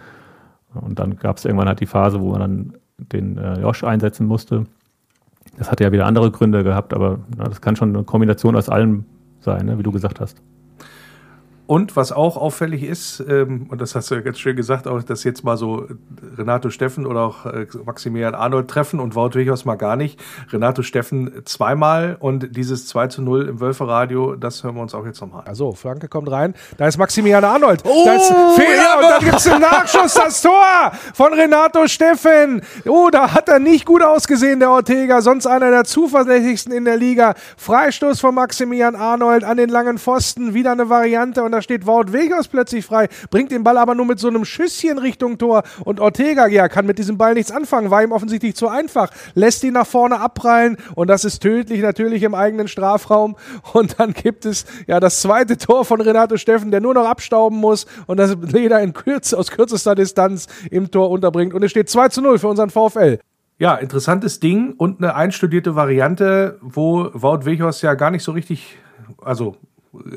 [0.74, 4.26] Und dann gab es irgendwann halt die Phase, wo man dann den äh, Josh einsetzen
[4.26, 4.64] musste.
[5.58, 8.68] Das hatte ja wieder andere Gründe gehabt, aber na, das kann schon eine Kombination aus
[8.68, 9.04] allem
[9.40, 10.42] sein, ne, wie du gesagt hast.
[11.70, 15.04] Und was auch auffällig ist, ähm, und das hast du ja ganz schön gesagt, auch,
[15.04, 15.86] dass jetzt mal so
[16.36, 20.18] Renato Steffen oder auch äh, Maximilian Arnold treffen und Wout Wichers mal gar nicht.
[20.50, 25.06] Renato Steffen zweimal und dieses 2 zu 0 im Wölferadio, das hören wir uns auch
[25.06, 25.44] jetzt nochmal.
[25.46, 26.54] Also, Flanke kommt rein.
[26.76, 27.84] Da ist Maximilian Arnold.
[27.84, 31.86] Oh, da ist Fehler ja, und dann gibt es im Nachschuss das Tor von Renato
[31.86, 32.62] Steffen.
[32.88, 35.22] Oh, da hat er nicht gut ausgesehen, der Ortega.
[35.22, 37.34] Sonst einer der zuverlässigsten in der Liga.
[37.58, 40.52] Freistoß von Maximilian Arnold an den langen Pfosten.
[40.52, 44.18] Wieder eine Variante und steht Wout Vegas plötzlich frei, bringt den Ball aber nur mit
[44.18, 45.62] so einem Schüsschen Richtung Tor.
[45.84, 49.64] Und Ortega, ja, kann mit diesem Ball nichts anfangen, war ihm offensichtlich zu einfach, lässt
[49.64, 53.36] ihn nach vorne abprallen und das ist tödlich natürlich im eigenen Strafraum.
[53.72, 57.58] Und dann gibt es ja das zweite Tor von Renato Steffen, der nur noch abstauben
[57.58, 61.54] muss und das Leder in Kürze, aus kürzester Distanz im Tor unterbringt.
[61.54, 63.18] Und es steht 2 zu 0 für unseren VfL.
[63.60, 68.78] Ja, interessantes Ding und eine einstudierte Variante, wo Wout Weghorst ja gar nicht so richtig,
[69.20, 69.56] also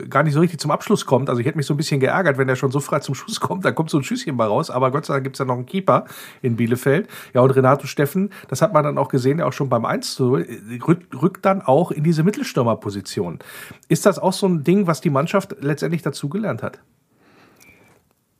[0.09, 1.29] gar nicht so richtig zum Abschluss kommt.
[1.29, 3.39] Also ich hätte mich so ein bisschen geärgert, wenn er schon so frei zum Schuss
[3.39, 3.65] kommt.
[3.65, 4.69] Da kommt so ein Schüsschen mal raus.
[4.69, 6.05] Aber Gott sei Dank gibt's ja noch einen Keeper
[6.41, 7.07] in Bielefeld.
[7.33, 10.13] Ja, und Renato Steffen, das hat man dann auch gesehen, ja auch schon beim 1
[10.13, 13.39] zu rückt, rückt dann auch in diese Mittelstürmerposition.
[13.87, 16.79] Ist das auch so ein Ding, was die Mannschaft letztendlich dazugelernt hat?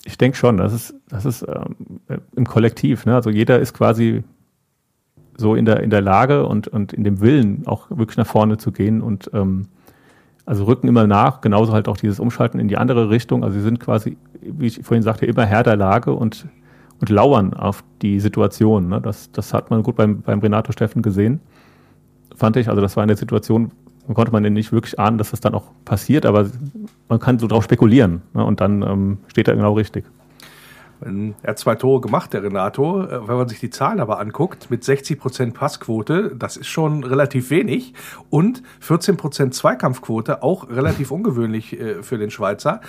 [0.06, 3.06] Ich denke schon, das ist, das ist ähm, im Kollektiv.
[3.06, 3.16] Ne?
[3.16, 4.24] Also jeder ist quasi
[5.38, 8.58] so in der, in der Lage und, und in dem Willen, auch wirklich nach vorne
[8.58, 9.68] zu gehen und ähm,
[10.46, 13.44] also rücken immer nach, genauso halt auch dieses Umschalten in die andere Richtung.
[13.44, 16.46] Also sie sind quasi, wie ich vorhin sagte, immer Herr der Lage und,
[17.00, 18.90] und lauern auf die Situation.
[18.90, 19.02] Ne?
[19.02, 21.40] Das, das hat man gut beim, beim Renato Steffen gesehen,
[22.36, 22.68] fand ich.
[22.68, 23.72] Also das war eine Situation,
[24.06, 26.48] man konnte man nicht wirklich ahnen, dass das dann auch passiert, aber
[27.08, 28.44] man kann so drauf spekulieren ne?
[28.44, 30.04] und dann ähm, steht er genau richtig.
[31.02, 33.04] Er hat zwei Tore gemacht, der Renato.
[33.04, 37.04] Äh, wenn man sich die Zahlen aber anguckt, mit 60 Prozent Passquote, das ist schon
[37.04, 37.94] relativ wenig.
[38.30, 42.82] Und 14 Prozent Zweikampfquote, auch relativ ungewöhnlich äh, für den Schweizer.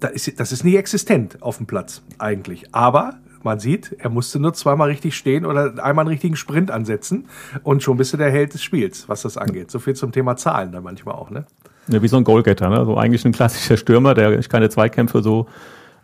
[0.00, 2.74] Das ist, das nicht existent auf dem Platz eigentlich.
[2.74, 3.14] Aber
[3.46, 7.28] man sieht, er musste nur zweimal richtig stehen oder einmal einen richtigen Sprint ansetzen
[7.62, 9.70] und schon bist du der Held des Spiels, was das angeht.
[9.70, 11.46] So viel zum Thema Zahlen dann manchmal auch, ne?
[11.88, 12.84] Ja, wie so ein Goalgetter, ne?
[12.84, 15.46] So eigentlich ein klassischer Stürmer, der keine Zweikämpfe so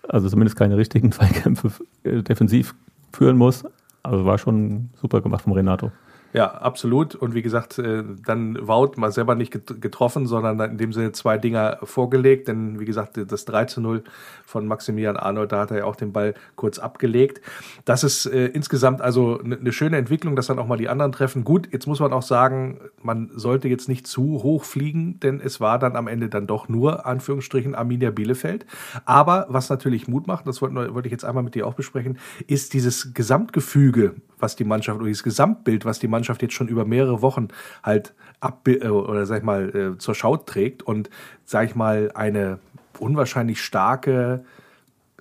[0.08, 1.70] also zumindest keine richtigen Zweikämpfe
[2.04, 2.74] äh, defensiv
[3.12, 3.64] führen muss.
[4.02, 5.92] Also war schon super gemacht vom Renato.
[6.32, 7.14] Ja, absolut.
[7.14, 11.36] Und wie gesagt, äh, dann Wout mal selber nicht getroffen, sondern in dem Sinne zwei
[11.36, 12.48] Dinger vorgelegt.
[12.48, 14.02] Denn wie gesagt, das 3 zu 0
[14.44, 17.42] von Maximilian Arnold, da hat er ja auch den Ball kurz abgelegt.
[17.84, 21.12] Das ist äh, insgesamt also eine ne schöne Entwicklung, dass dann auch mal die anderen
[21.12, 21.44] treffen.
[21.44, 25.60] Gut, jetzt muss man auch sagen, man sollte jetzt nicht zu hoch fliegen, denn es
[25.60, 28.64] war dann am Ende dann doch nur, Anführungsstrichen, Arminia Bielefeld.
[29.04, 32.72] Aber was natürlich Mut macht, das wollte ich jetzt einmal mit dir auch besprechen, ist
[32.72, 36.84] dieses Gesamtgefüge, was die Mannschaft oder dieses Gesamtbild, was die Mannschaft Mannschaft jetzt schon über
[36.84, 37.48] mehrere Wochen
[37.82, 41.10] halt ab äh, oder sag ich mal äh, zur Schau trägt und
[41.44, 42.58] sag ich mal eine
[42.98, 44.44] unwahrscheinlich starke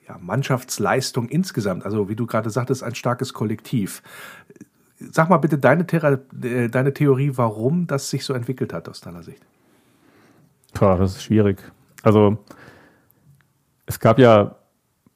[0.07, 1.85] ja, Mannschaftsleistung insgesamt.
[1.85, 4.03] Also wie du gerade sagtest, ein starkes Kollektiv.
[4.99, 9.01] Sag mal bitte deine, Thera äh, deine Theorie, warum das sich so entwickelt hat aus
[9.01, 9.41] deiner Sicht.
[10.73, 11.59] Boah, das ist schwierig.
[12.03, 12.37] Also
[13.87, 14.55] es gab ja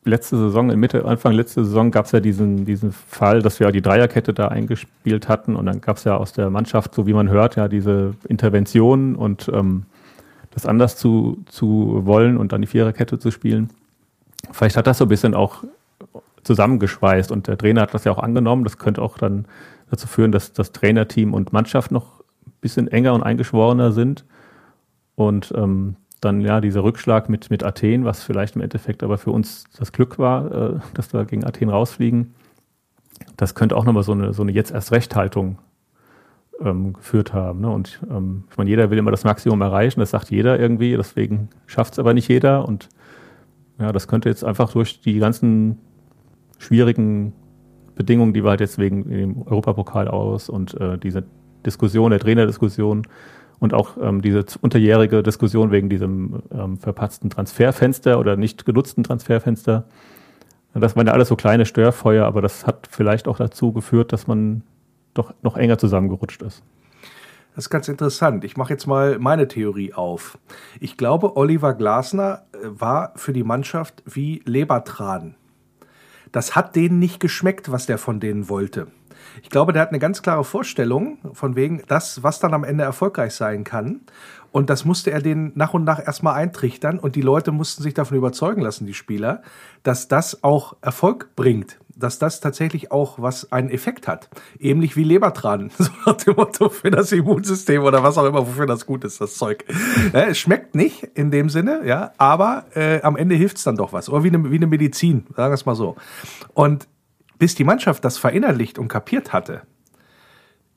[0.06, 3.72] letzte Saison, in Mitte, Anfang letzte Saison gab es ja diesen, diesen Fall, dass wir
[3.72, 7.13] die Dreierkette da eingespielt hatten und dann gab es ja aus der Mannschaft, so wie
[7.13, 9.84] man hört, ja diese Intervention und ähm,
[10.52, 13.70] das anders zu, zu wollen und dann die Viererkette zu spielen.
[14.52, 15.63] Vielleicht hat das so ein bisschen auch
[16.44, 18.63] zusammengeschweißt und der Trainer hat das ja auch angenommen.
[18.63, 19.46] Das könnte auch dann
[19.89, 24.24] dazu führen, dass das Trainerteam und Mannschaft noch ein bisschen enger und eingeschworener sind.
[25.15, 29.32] Und ähm, dann ja dieser Rückschlag mit, mit Athen, was vielleicht im Endeffekt aber für
[29.32, 32.34] uns das Glück war, äh, dass wir gegen Athen rausfliegen.
[33.38, 35.58] Das könnte auch nochmal so eine, so eine jetzt erst Recht-Haltung
[36.62, 37.62] ähm, geführt haben.
[37.62, 37.69] Ne?
[37.69, 41.49] Und ähm, ich meine, jeder will immer das Maximum erreichen, das sagt jeder irgendwie, deswegen
[41.65, 42.67] schafft es aber nicht jeder.
[42.67, 42.89] Und
[43.80, 45.78] ja, das könnte jetzt einfach durch die ganzen
[46.58, 47.34] schwierigen
[47.95, 51.23] Bedingungen, die wir halt jetzt wegen dem Europapokal aus und äh, diese
[51.65, 53.08] Diskussion, der Trainerdiskussion
[53.60, 59.86] und auch ähm, diese unterjährige Diskussion wegen diesem ähm, verpatzten Transferfenster oder nicht genutzten Transferfenster.
[60.74, 64.28] Das waren ja alles so kleine Störfeuer, aber das hat vielleicht auch dazu geführt, dass
[64.28, 64.62] man
[65.13, 66.63] doch noch enger zusammengerutscht ist.
[67.56, 68.44] Das ist ganz interessant.
[68.44, 70.38] Ich mache jetzt mal meine Theorie auf.
[70.82, 75.36] Ich glaube, Oliver Glasner äh, war für die Mannschaft wie Lebertran.
[76.34, 78.88] Das hat denen nicht geschmeckt, was der von denen wollte.
[79.43, 82.83] Ich glaube, der hat eine ganz klare Vorstellung von wegen das, was dann am Ende
[82.83, 84.01] erfolgreich sein kann.
[84.55, 86.97] Und das musste er denen nach und nach erstmal eintrichtern.
[86.97, 89.41] Und die Leute mussten sich davon überzeugen lassen, die Spieler,
[89.83, 91.77] dass das auch Erfolg bringt.
[91.93, 94.29] Dass das tatsächlich auch was einen Effekt hat.
[94.57, 95.71] Ähnlich wie Lebertran.
[95.77, 99.19] So nach dem Motto für das Immunsystem oder was auch immer, wofür das gut ist,
[99.19, 99.65] das Zeug.
[100.13, 103.75] Ja, es schmeckt nicht in dem Sinne, ja, aber äh, am Ende hilft es dann
[103.75, 104.07] doch was.
[104.07, 105.97] Oder wie eine, wie eine Medizin, sagen wir es mal so.
[106.53, 106.88] Und
[107.38, 109.62] bis die Mannschaft das verinnerlicht und kapiert hatte,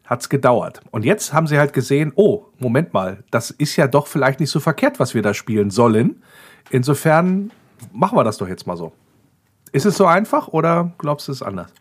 [0.04, 0.80] hat es gedauert.
[0.90, 4.50] Und jetzt haben sie halt gesehen, oh, Moment mal, das ist ja doch vielleicht nicht
[4.50, 6.22] so verkehrt, was wir da spielen sollen.
[6.70, 7.50] Insofern
[7.92, 8.92] machen wir das doch jetzt mal so.
[9.72, 11.72] Ist es so einfach oder glaubst du es anders?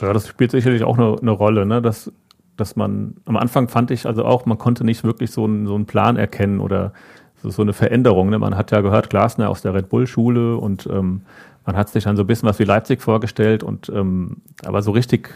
[0.00, 1.82] Ja, das spielt sicherlich auch eine, eine Rolle, ne?
[1.82, 2.10] dass,
[2.56, 5.74] dass man, am Anfang fand ich also auch, man konnte nicht wirklich so einen, so
[5.74, 6.92] einen Plan erkennen oder
[7.42, 8.30] so, eine Veränderung.
[8.30, 8.38] Ne?
[8.38, 11.22] Man hat ja gehört, Glasner aus der Red Bull-Schule und ähm,
[11.66, 14.92] man hat sich dann so ein bisschen was wie Leipzig vorgestellt und ähm, aber so
[14.92, 15.30] richtig,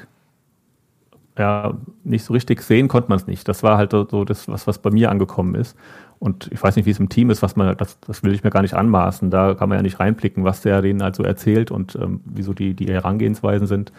[1.37, 3.49] ja, nicht so richtig sehen konnte man es nicht.
[3.49, 5.77] Das war halt so das, was, was bei mir angekommen ist.
[6.21, 8.45] Und ich weiß nicht, wie es im Team ist, was man, das, das will ich
[8.45, 9.31] mir gar nicht anmaßen.
[9.31, 12.53] Da kann man ja nicht reinblicken, was der denen halt so erzählt und ähm, wieso
[12.53, 13.91] die, die Herangehensweisen sind.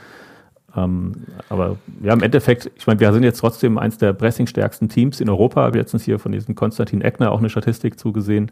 [0.77, 1.13] Ähm,
[1.49, 5.29] aber ja, im Endeffekt, ich meine, wir sind jetzt trotzdem eins der pressingstärksten Teams in
[5.29, 5.73] Europa.
[5.73, 8.51] Wir jetzt hier von diesem Konstantin Eckner auch eine Statistik zugesehen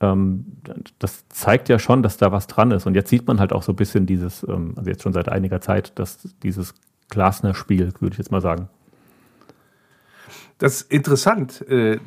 [0.00, 2.86] das zeigt ja schon, dass da was dran ist.
[2.86, 5.28] Und jetzt sieht man halt auch so ein bisschen dieses, ähm, also jetzt schon seit
[5.28, 6.74] einiger Zeit, dass dieses
[7.08, 8.68] Glasner-Spiel, würde ich jetzt mal sagen.
[10.58, 11.98] Das ist interessant, äh,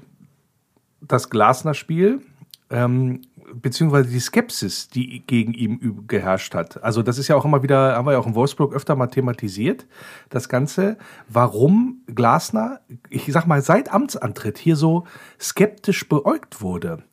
[1.02, 2.22] das Glasner-Spiel,
[2.70, 3.22] ähm,
[3.54, 6.84] beziehungsweise die Skepsis, die gegen ihm geherrscht hat.
[6.84, 9.08] Also das ist ja auch immer wieder, haben wir ja auch in Wolfsburg öfter mal
[9.08, 9.86] thematisiert,
[10.30, 10.98] das Ganze,
[11.30, 15.06] warum Glasner, ich sag mal, seit Amtsantritt hier so
[15.40, 17.04] skeptisch beäugt wurde.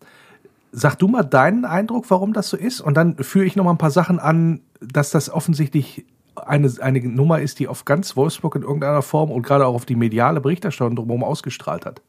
[0.77, 3.71] Sag du mal deinen Eindruck, warum das so ist, und dann führe ich noch mal
[3.71, 8.57] ein paar Sachen an, dass das offensichtlich eine, eine Nummer ist, die auf ganz Wolfsburg
[8.57, 12.03] in irgendeiner Form und gerade auch auf die mediale Berichterstattung drumherum ausgestrahlt hat.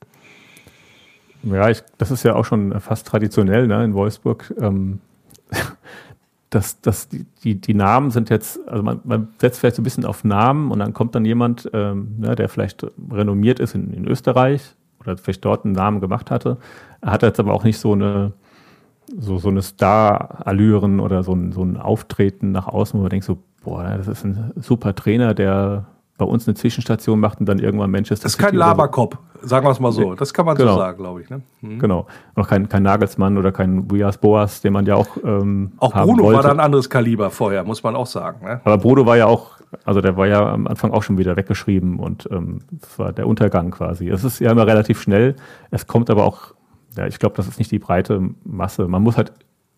[1.44, 4.52] Ja, ich, das ist ja auch schon fast traditionell ne, in Wolfsburg.
[4.60, 5.00] Ähm,
[6.50, 9.84] dass, dass die, die, die Namen sind jetzt, also man, man setzt vielleicht so ein
[9.84, 13.94] bisschen auf Namen und dann kommt dann jemand, ähm, ne, der vielleicht renommiert ist in,
[13.94, 16.58] in Österreich oder vielleicht dort einen Namen gemacht hatte.
[17.02, 18.34] Er hat jetzt aber auch nicht so eine
[19.18, 23.26] so, so eine Star-Allüren oder so ein, so ein Auftreten nach außen, wo man denkt
[23.26, 25.88] so, boah, das ist ein super Trainer, der
[26.18, 29.48] bei uns eine Zwischenstation macht und dann irgendwann Manchester Das ist kein Laberkopf, so.
[29.48, 30.16] sagen wir es mal so.
[30.16, 30.74] Das kann man genau.
[30.74, 31.30] so sagen, glaube ich.
[31.30, 31.42] Ne?
[31.62, 31.80] Mhm.
[31.80, 32.08] Genau.
[32.38, 35.08] Noch kein, kein Nagelsmann oder kein Wias Boas, den man ja auch.
[35.26, 36.38] Ähm, auch Bruno wollte.
[36.38, 38.46] war da ein anderes Kaliber vorher, muss man auch sagen.
[38.46, 38.62] Ne?
[38.64, 42.00] Aber Bruno war ja auch, also der war ja am Anfang auch schon wieder weggeschrieben
[42.00, 44.08] und ähm, das war der Untergang quasi.
[44.08, 45.36] Es ist ja immer relativ schnell.
[45.70, 46.54] Es kommt aber auch,
[46.96, 48.88] ja, ich glaube, das ist nicht die breite Masse.
[48.88, 49.34] Man muss halt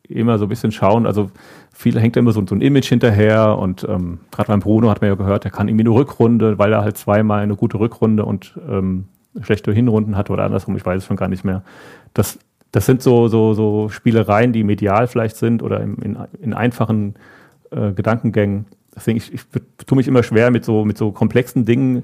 [0.08, 1.06] immer so ein bisschen schauen.
[1.06, 1.30] Also
[1.74, 5.10] viele hängt immer so, so ein Image hinterher und ähm, gerade beim Bruno hat man
[5.10, 8.58] ja gehört, er kann irgendwie eine Rückrunde, weil er halt zweimal eine gute Rückrunde und
[8.70, 9.06] ähm,
[9.42, 11.64] schlechte Hinrunden hatte oder andersrum, ich weiß es schon gar nicht mehr.
[12.14, 12.40] Das,
[12.72, 17.16] das sind so, so, so Spielereien, die medial vielleicht sind oder in, in, in einfachen
[17.72, 18.66] äh, Gedankengängen.
[18.96, 19.42] Deswegen, ich, ich
[19.86, 22.04] tue mich immer schwer mit so, mit so komplexen Dingen,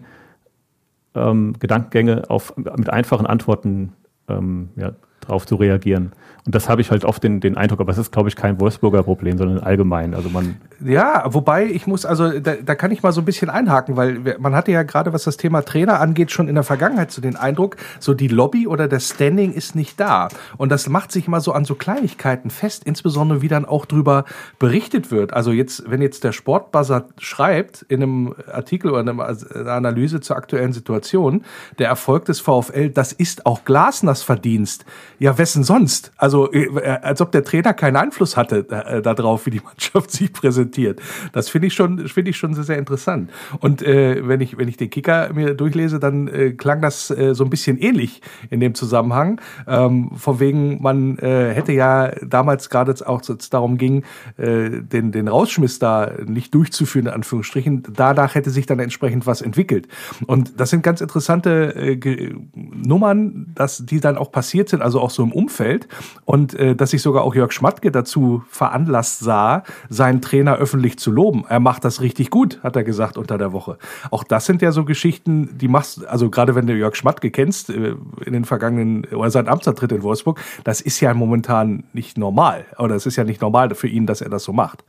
[1.15, 3.93] ähm, Gedankengänge auf, mit einfachen Antworten
[4.29, 6.11] ähm, ja, drauf zu reagieren.
[6.45, 8.59] Und das habe ich halt oft den, den Eindruck, aber es ist, glaube ich, kein
[8.59, 10.13] Wolfsburger Problem, sondern allgemein.
[10.13, 13.49] Also man ja, wobei ich muss, also da, da kann ich mal so ein bisschen
[13.49, 17.11] einhaken, weil man hatte ja gerade, was das Thema Trainer angeht, schon in der Vergangenheit
[17.11, 20.27] so den Eindruck, so die Lobby oder das Standing ist nicht da.
[20.57, 24.25] Und das macht sich immer so an so Kleinigkeiten fest, insbesondere wie dann auch drüber
[24.59, 25.33] berichtet wird.
[25.33, 30.35] Also jetzt, wenn jetzt der Sportbuzzer schreibt in einem Artikel oder in einer Analyse zur
[30.35, 31.43] aktuellen Situation,
[31.79, 34.85] der Erfolg des VfL, das ist auch Glasners Verdienst.
[35.19, 36.11] Ja, wessen sonst?
[36.17, 40.33] Also äh, als ob der Trainer keinen Einfluss hatte äh, darauf, wie die Mannschaft sich
[40.33, 41.01] präsentiert.
[41.31, 43.29] Das finde ich schon, finde ich schon sehr, sehr interessant.
[43.59, 47.33] Und äh, wenn ich wenn ich den Kicker mir durchlese, dann äh, klang das äh,
[47.33, 49.39] so ein bisschen ähnlich in dem Zusammenhang.
[49.67, 54.03] Ähm, von wegen, man äh, hätte ja damals gerade auch darum ging,
[54.37, 57.83] äh, den den Rausschmiss da nicht durchzuführen in Anführungsstrichen.
[57.93, 59.87] Danach hätte sich dann entsprechend was entwickelt.
[60.27, 65.11] Und das sind ganz interessante äh, Nummern, dass die dann auch passiert sind, also auch
[65.11, 65.87] so im Umfeld
[66.25, 71.11] und äh, dass sich sogar auch Jörg Schmatke dazu veranlasst sah, seinen Trainer öffentlich zu
[71.11, 71.45] loben.
[71.47, 73.77] Er macht das richtig gut, hat er gesagt unter der Woche.
[74.09, 77.69] Auch das sind ja so Geschichten, die machst, also gerade wenn du Jörg Schmatke kennst,
[77.69, 82.65] äh, in den vergangenen, oder seit Amtsantritt in Wolfsburg, das ist ja momentan nicht normal.
[82.79, 84.83] Oder es ist ja nicht normal für ihn, dass er das so macht.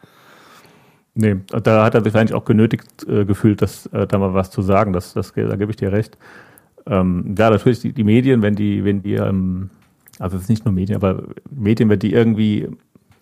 [1.15, 4.51] Nee, da hat er sich eigentlich auch genötigt äh, gefühlt, dass, äh, da mal was
[4.51, 4.93] zu sagen.
[4.93, 6.19] Das, das, da gebe ich dir recht.
[6.87, 9.71] Ähm, ja, natürlich die, die Medien, wenn die, wenn die ähm,
[10.19, 12.69] also es ist nicht nur Medien, aber Medien, wenn die irgendwie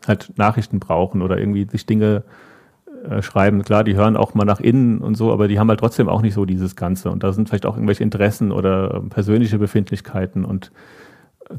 [0.06, 2.24] halt Nachrichten brauchen oder irgendwie sich Dinge
[3.08, 5.80] äh, schreiben, klar, die hören auch mal nach innen und so, aber die haben halt
[5.80, 7.10] trotzdem auch nicht so dieses Ganze.
[7.10, 10.72] Und da sind vielleicht auch irgendwelche Interessen oder persönliche Befindlichkeiten und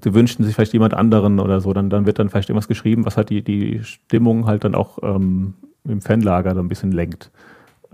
[0.02, 3.06] sie wünschen sich vielleicht jemand anderen oder so, dann, dann wird dann vielleicht irgendwas geschrieben,
[3.06, 7.32] was halt die, die Stimmung halt dann auch ähm, im Fanlager dann ein bisschen lenkt.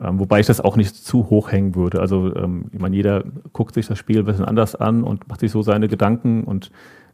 [0.01, 1.99] Ähm, wobei ich das auch nicht zu hoch hängen würde.
[1.99, 5.41] Also ähm, ich meine, jeder guckt sich das Spiel ein bisschen anders an und macht
[5.41, 6.71] sich so seine Gedanken und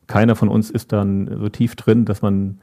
[0.08, 2.60] keiner von uns ist dann so tief drin, dass man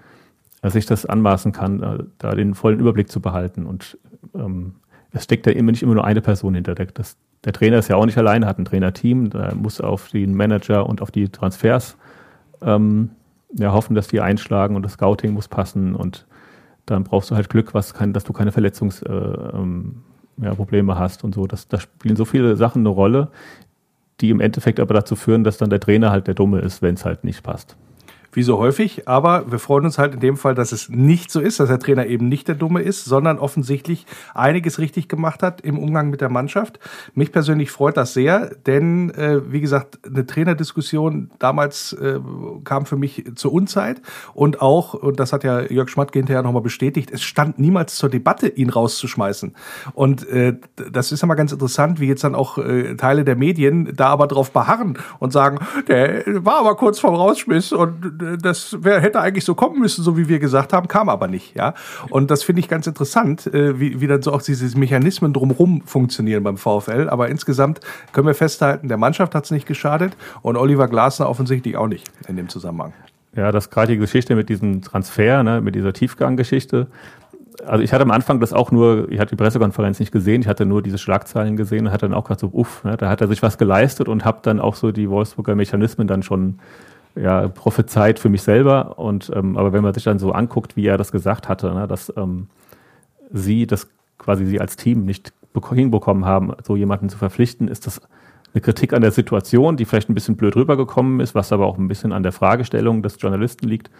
[0.62, 3.66] äh, sich das anmaßen kann, äh, da den vollen Überblick zu behalten.
[3.66, 3.98] Und
[4.34, 4.76] ähm,
[5.12, 6.74] es steckt ja immer nicht immer nur eine Person hinter.
[6.74, 10.08] Der, das, der Trainer ist ja auch nicht alleine, hat ein Trainerteam, da muss auf
[10.08, 11.96] den Manager und auf die Transfers
[12.62, 13.10] ähm,
[13.54, 16.26] ja, hoffen, dass die einschlagen und das Scouting muss passen und
[16.86, 21.22] dann brauchst du halt Glück, was kann, dass du keine Verletzungsprobleme äh, ähm, ja, hast
[21.22, 21.46] und so.
[21.46, 23.28] Das, da spielen so viele Sachen eine Rolle,
[24.22, 26.94] die im Endeffekt aber dazu führen, dass dann der Trainer halt der Dumme ist, wenn
[26.94, 27.76] es halt nicht passt
[28.32, 29.08] wie so häufig.
[29.08, 31.78] Aber wir freuen uns halt in dem Fall, dass es nicht so ist, dass der
[31.78, 36.20] Trainer eben nicht der Dumme ist, sondern offensichtlich einiges richtig gemacht hat im Umgang mit
[36.20, 36.80] der Mannschaft.
[37.14, 42.18] Mich persönlich freut das sehr, denn äh, wie gesagt, eine Trainerdiskussion damals äh,
[42.64, 44.00] kam für mich zur Unzeit
[44.34, 48.08] und auch, und das hat ja Jörg Schmatke hinterher nochmal bestätigt, es stand niemals zur
[48.08, 49.54] Debatte, ihn rauszuschmeißen.
[49.94, 50.56] Und äh,
[50.90, 54.08] das ist ja mal ganz interessant, wie jetzt dann auch äh, Teile der Medien da
[54.08, 59.20] aber drauf beharren und sagen, der war aber kurz vorm Rausschmiss und das wär, hätte
[59.20, 61.74] eigentlich so kommen müssen, so wie wir gesagt haben, kam aber nicht, ja.
[62.10, 65.82] Und das finde ich ganz interessant, äh, wie, wie dann so auch diese Mechanismen drumherum
[65.84, 67.08] funktionieren beim VfL.
[67.08, 67.80] Aber insgesamt
[68.12, 72.10] können wir festhalten, der Mannschaft hat es nicht geschadet und Oliver Glasner offensichtlich auch nicht
[72.28, 72.92] in dem Zusammenhang.
[73.36, 76.88] ja, dass gerade die Geschichte mit diesem Transfer, ne, mit dieser Tiefganggeschichte,
[77.66, 80.48] also ich hatte am Anfang das auch nur, ich hatte die Pressekonferenz nicht gesehen, ich
[80.48, 83.20] hatte nur diese Schlagzeilen gesehen und hatte dann auch gerade so, uff, ne, da hat
[83.20, 86.58] er sich was geleistet und habe dann auch so die Wolfsburger Mechanismen dann schon
[87.14, 88.98] ja, prophezeit für mich selber.
[88.98, 91.86] Und ähm, aber wenn man sich dann so anguckt, wie er das gesagt hatte, ne,
[91.86, 92.48] dass ähm,
[93.30, 95.32] sie das quasi sie als Team nicht
[95.74, 98.00] hinbekommen haben, so jemanden zu verpflichten, ist das
[98.54, 101.78] eine Kritik an der Situation, die vielleicht ein bisschen blöd rübergekommen ist, was aber auch
[101.78, 103.90] ein bisschen an der Fragestellung des Journalisten liegt.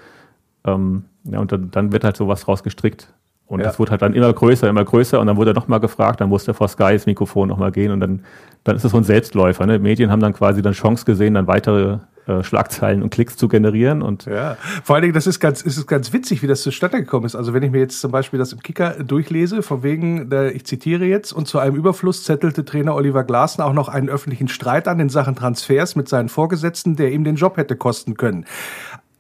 [0.64, 3.12] Ähm, ja, und dann, dann wird halt sowas rausgestrickt.
[3.46, 3.66] Und Ja.
[3.66, 5.20] das wurde halt dann immer größer, immer größer.
[5.20, 7.92] Und dann wurde er nochmal gefragt, dann musste vor Sky das Mikrofon nochmal gehen.
[7.92, 8.25] Und dann,
[8.64, 9.66] dann ist es so ein Selbstläufer.
[9.66, 9.79] Ne?
[9.79, 14.02] Medien haben dann quasi dann Chance gesehen, dann weitere äh, Schlagzeilen und Klicks zu generieren.
[14.02, 16.98] Und Ja, vor allen Dingen, das ist ganz, ist es ganz witzig, wie das zustande
[16.98, 17.35] gekommen ist.
[17.35, 21.04] Also wenn ich mir jetzt zum Beispiel das im Kicker durchlese, von wegen, ich zitiere
[21.04, 25.00] jetzt, und zu einem Überfluss zettelte Trainer Oliver Glasner auch noch einen öffentlichen Streit an
[25.00, 28.46] in Sachen Transfers mit seinen Vorgesetzten, der ihm den Job hätte kosten können.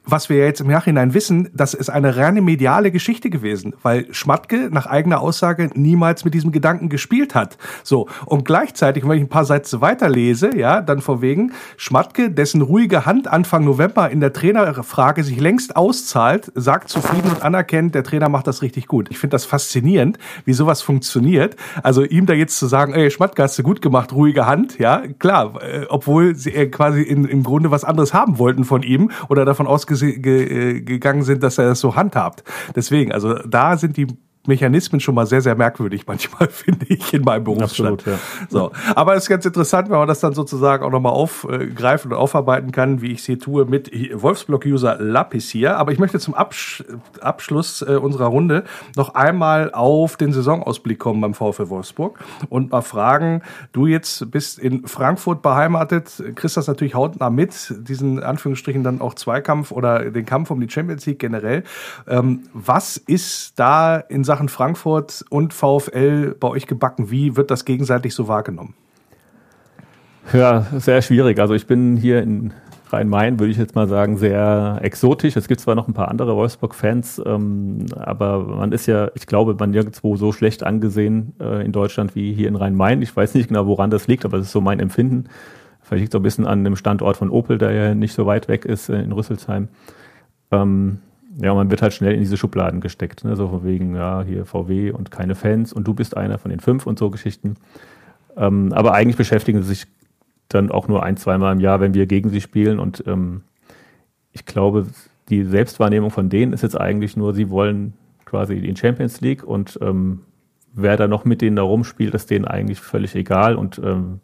[0.04, 4.68] Was wir jetzt im Nachhinein wissen, das ist eine reine mediale Geschichte gewesen, weil Schmatke
[4.72, 7.56] nach eigener Aussage niemals mit diesem Gedanken gespielt hat.
[7.84, 8.08] So.
[8.26, 13.06] Und gleichzeitig, wenn ich ein paar Sätze weiterlese, ja, dann vor wegen Schmatke, dessen ruhige
[13.06, 18.28] Hand Anfang November in der Trainerfrage sich längst auszahlt, sagt zufrieden und anerkennt, der Trainer
[18.28, 19.08] macht das richtig gut.
[19.10, 21.54] Ich finde das faszinierend, wie sowas funktioniert.
[21.84, 25.02] Also ihm da jetzt zu sagen, ey, Schmatke, hast du gut gemacht, ruhige Hand, ja,
[25.20, 29.12] klar, äh, obwohl sie äh, quasi in, im Grunde was anderes haben wollten von ihm
[29.28, 32.44] oder davon ausgegangen ge, gegangen sind, dass er das so handhabt.
[32.74, 34.06] Deswegen, also da sind die
[34.46, 38.00] Mechanismen schon mal sehr, sehr merkwürdig manchmal, finde ich, in meinem Berufsstand.
[38.00, 38.18] Absolut, ja.
[38.48, 38.72] So.
[38.94, 42.72] Aber es ist ganz interessant, wenn man das dann sozusagen auch nochmal aufgreifen und aufarbeiten
[42.72, 45.76] kann, wie ich sie tue, mit Wolfsblock-User Lapis hier.
[45.78, 46.84] Aber ich möchte zum Absch
[47.20, 48.64] Abschluss äh, unserer Runde
[48.96, 54.58] noch einmal auf den Saisonausblick kommen beim VfL Wolfsburg und mal fragen, du jetzt bist
[54.58, 60.26] in Frankfurt beheimatet, kriegst das natürlich hautnah mit, diesen Anführungsstrichen dann auch Zweikampf oder den
[60.26, 61.62] Kampf um die Champions League generell.
[62.08, 67.10] Ähm, was ist da in Sachen Frankfurt und VfL bei euch gebacken?
[67.10, 68.74] Wie wird das gegenseitig so wahrgenommen?
[70.32, 71.38] Ja, sehr schwierig.
[71.38, 72.52] Also ich bin hier in
[72.92, 75.36] Rhein-Main, würde ich jetzt mal sagen, sehr exotisch.
[75.36, 79.56] Es gibt zwar noch ein paar andere Wolfsburg-Fans, ähm, aber man ist ja, ich glaube,
[79.58, 83.02] man nirgendwo so schlecht angesehen äh, in Deutschland wie hier in Rhein-Main.
[83.02, 85.24] Ich weiß nicht genau, woran das liegt, aber das ist so mein Empfinden.
[85.80, 88.26] Vielleicht liegt es auch ein bisschen an dem Standort von Opel, der ja nicht so
[88.26, 89.68] weit weg ist äh, in Rüsselsheim.
[90.50, 90.98] Ähm,
[91.40, 93.24] ja, man wird halt schnell in diese Schubladen gesteckt.
[93.24, 93.36] Ne?
[93.36, 96.60] So von wegen, ja, hier VW und keine Fans und du bist einer von den
[96.60, 97.54] fünf und so Geschichten.
[98.36, 99.86] Ähm, aber eigentlich beschäftigen sie sich
[100.48, 102.78] dann auch nur ein, zweimal im Jahr, wenn wir gegen sie spielen.
[102.78, 103.42] Und ähm,
[104.32, 104.86] ich glaube,
[105.28, 109.78] die Selbstwahrnehmung von denen ist jetzt eigentlich nur, sie wollen quasi die Champions League und
[109.82, 110.20] ähm,
[110.74, 113.56] wer da noch mit denen da rumspielt, ist denen eigentlich völlig egal.
[113.56, 114.20] Und ähm,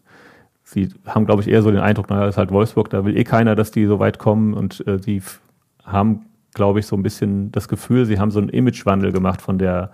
[0.65, 3.25] sie haben, glaube ich, eher so den Eindruck, naja, ist halt Wolfsburg, da will eh
[3.25, 4.55] keiner, dass die so weit kommen.
[4.55, 5.41] Und äh, sie f-
[5.85, 9.59] haben, glaube ich, so ein bisschen das Gefühl, sie haben so einen Imagewandel gemacht von
[9.59, 9.91] der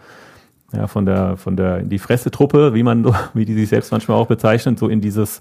[0.77, 4.17] ja, von der, von der, in die Fresse-Truppe, wie man, wie die sich selbst manchmal
[4.19, 5.41] auch bezeichnen, so in dieses,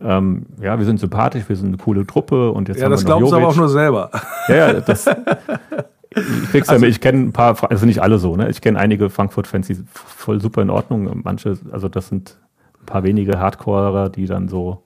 [0.00, 3.04] ähm, ja, wir sind sympathisch, wir sind eine coole Truppe und jetzt Ja, haben das
[3.04, 4.10] wir noch glauben sie aber auch nur selber.
[4.48, 5.06] Ja, ja, das,
[6.10, 8.78] ich krieg's ja mit, ich kenne ein paar, also nicht alle so, ne, ich kenne
[8.78, 12.38] einige Frankfurt-Fans, die sind voll super in Ordnung, manche, also das sind
[12.80, 14.82] ein paar wenige Hardcorer, die dann so,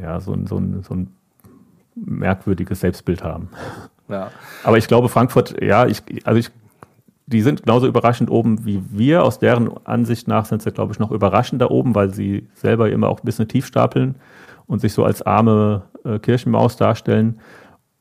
[0.00, 1.14] ja, so so ein, so ein
[1.94, 3.48] merkwürdiges Selbstbild haben.
[4.10, 4.30] Ja.
[4.64, 6.50] Aber ich glaube, Frankfurt, ja, ich, also ich,
[7.26, 9.24] die sind genauso überraschend oben wie wir.
[9.24, 13.08] Aus deren Ansicht nach sind sie, glaube ich, noch überraschender oben, weil sie selber immer
[13.08, 14.16] auch ein bisschen tief stapeln
[14.66, 17.40] und sich so als arme äh, Kirchenmaus darstellen.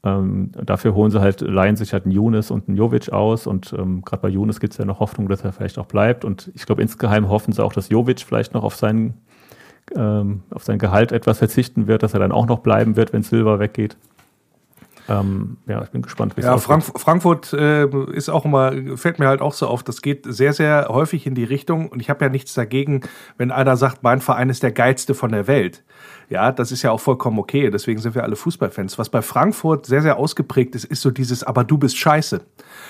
[0.03, 3.73] Ähm, dafür holen sie halt, leihen sich halt einen Younes und einen Jovic aus und
[3.77, 6.23] ähm, gerade bei Younes gibt es ja noch Hoffnung, dass er vielleicht auch bleibt.
[6.23, 9.15] Und ich glaube, insgeheim hoffen sie auch, dass Jovic vielleicht noch auf seinen
[9.95, 13.23] ähm, auf sein Gehalt etwas verzichten wird, dass er dann auch noch bleiben wird, wenn
[13.23, 13.97] Silva weggeht.
[15.09, 16.57] Ähm, ja, ich bin gespannt, wie es Ja.
[16.57, 20.53] Frank Frankfurt äh, ist auch immer, fällt mir halt auch so auf, das geht sehr,
[20.53, 23.01] sehr häufig in die Richtung und ich habe ja nichts dagegen,
[23.37, 25.83] wenn einer sagt, mein Verein ist der geilste von der Welt.
[26.29, 28.99] Ja, das ist ja auch vollkommen okay, deswegen sind wir alle Fußballfans.
[28.99, 32.41] Was bei Frankfurt sehr, sehr ausgeprägt ist, ist so dieses, aber du bist scheiße.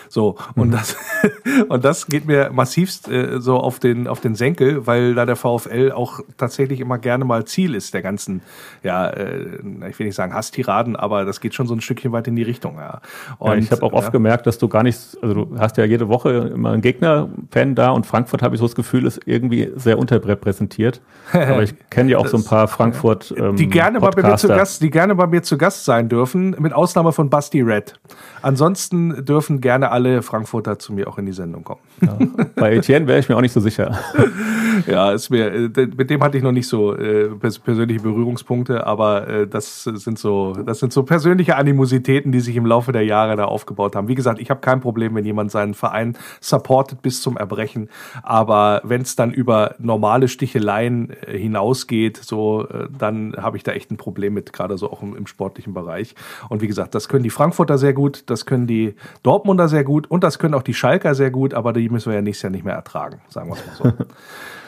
[0.09, 0.97] So, und das,
[1.69, 5.35] und das geht mir massivst äh, so auf den, auf den Senkel, weil da der
[5.35, 8.41] VfL auch tatsächlich immer gerne mal Ziel ist der ganzen,
[8.83, 9.59] ja, äh,
[9.89, 12.43] ich will nicht sagen Hasstiraden, aber das geht schon so ein Stückchen weit in die
[12.43, 13.01] Richtung, ja.
[13.41, 14.11] Ja, ich habe auch oft ja.
[14.11, 17.91] gemerkt, dass du gar nicht, also du hast ja jede Woche immer einen Gegner-Fan da
[17.91, 21.01] und Frankfurt habe ich so das Gefühl, ist irgendwie sehr unterrepräsentiert.
[21.33, 23.33] Aber ich kenne ja auch so ein paar Frankfurt.
[23.37, 26.55] Ähm, die, gerne bei mir zu Gast, die gerne bei mir zu Gast sein dürfen,
[26.59, 27.99] mit Ausnahme von Basti Red.
[28.41, 31.81] Ansonsten dürfen gerne alle Frankfurter zu mir auch in die Sendung kommen.
[32.01, 32.17] Ja.
[32.55, 33.97] Bei Etienne wäre ich mir auch nicht so sicher.
[34.87, 39.27] ja, ist mir, äh, mit dem hatte ich noch nicht so äh, persönliche Berührungspunkte, aber
[39.27, 43.35] äh, das sind so, das sind so persönliche Animositäten, die sich im Laufe der Jahre
[43.35, 44.07] da aufgebaut haben.
[44.07, 47.89] Wie gesagt, ich habe kein Problem, wenn jemand seinen Verein supportet bis zum Erbrechen,
[48.23, 53.71] aber wenn es dann über normale Sticheleien äh, hinausgeht, so äh, dann habe ich da
[53.71, 56.15] echt ein Problem mit, gerade so auch im, im sportlichen Bereich.
[56.49, 60.09] Und wie gesagt, das können die Frankfurter sehr gut, das können die Dortmunder sehr gut
[60.09, 62.51] und das können auch die Schalker sehr gut, aber die müssen wir ja nächstes Jahr
[62.51, 64.05] nicht mehr ertragen, sagen wir es mal so.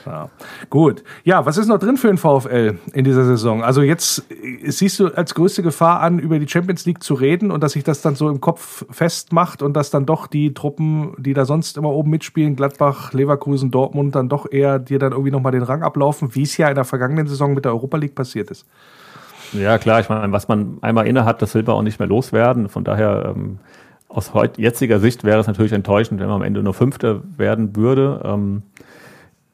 [0.05, 0.29] Ja.
[0.69, 1.03] Gut.
[1.23, 3.63] Ja, was ist noch drin für den VfL in dieser Saison?
[3.63, 7.51] Also jetzt äh, siehst du als größte Gefahr an, über die Champions League zu reden
[7.51, 11.13] und dass sich das dann so im Kopf festmacht und dass dann doch die Truppen,
[11.17, 15.31] die da sonst immer oben mitspielen, Gladbach, Leverkusen, Dortmund, dann doch eher dir dann irgendwie
[15.31, 18.15] nochmal den Rang ablaufen, wie es ja in der vergangenen Saison mit der Europa League
[18.15, 18.65] passiert ist.
[19.53, 22.07] Ja, klar, ich meine, was man einmal inne hat, das will man auch nicht mehr
[22.07, 22.69] loswerden.
[22.69, 23.59] Von daher, ähm,
[24.13, 27.75] aus heut, jetziger Sicht wäre es natürlich enttäuschend, wenn man am Ende nur Fünfter werden
[27.75, 28.21] würde.
[28.23, 28.63] Ähm,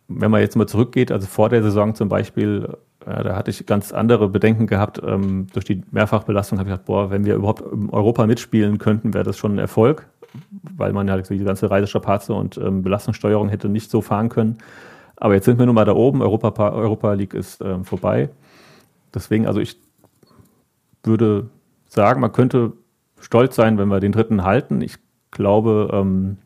[0.07, 3.65] wenn man jetzt mal zurückgeht, also vor der Saison zum Beispiel, ja, da hatte ich
[3.65, 5.01] ganz andere Bedenken gehabt.
[5.05, 9.13] Ähm, durch die Mehrfachbelastung habe ich gedacht, boah, wenn wir überhaupt in Europa mitspielen könnten,
[9.13, 10.07] wäre das schon ein Erfolg,
[10.75, 14.57] weil man halt die ganze Reisestrapaze und ähm, Belastungssteuerung hätte nicht so fahren können.
[15.17, 18.29] Aber jetzt sind wir nun mal da oben, Europa, Europa League ist ähm, vorbei.
[19.13, 19.77] Deswegen, also ich
[21.03, 21.49] würde
[21.87, 22.73] sagen, man könnte
[23.19, 24.81] stolz sein, wenn wir den dritten halten.
[24.81, 24.97] Ich
[25.31, 26.37] glaube, ähm,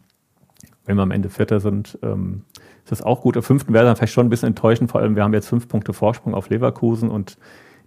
[0.86, 2.44] wenn wir am Ende Vierter sind, ähm,
[2.84, 3.36] ist das auch gut.
[3.36, 4.92] Der fünften wäre dann vielleicht schon ein bisschen enttäuschend.
[4.92, 7.38] Vor allem, wir haben jetzt fünf Punkte Vorsprung auf Leverkusen und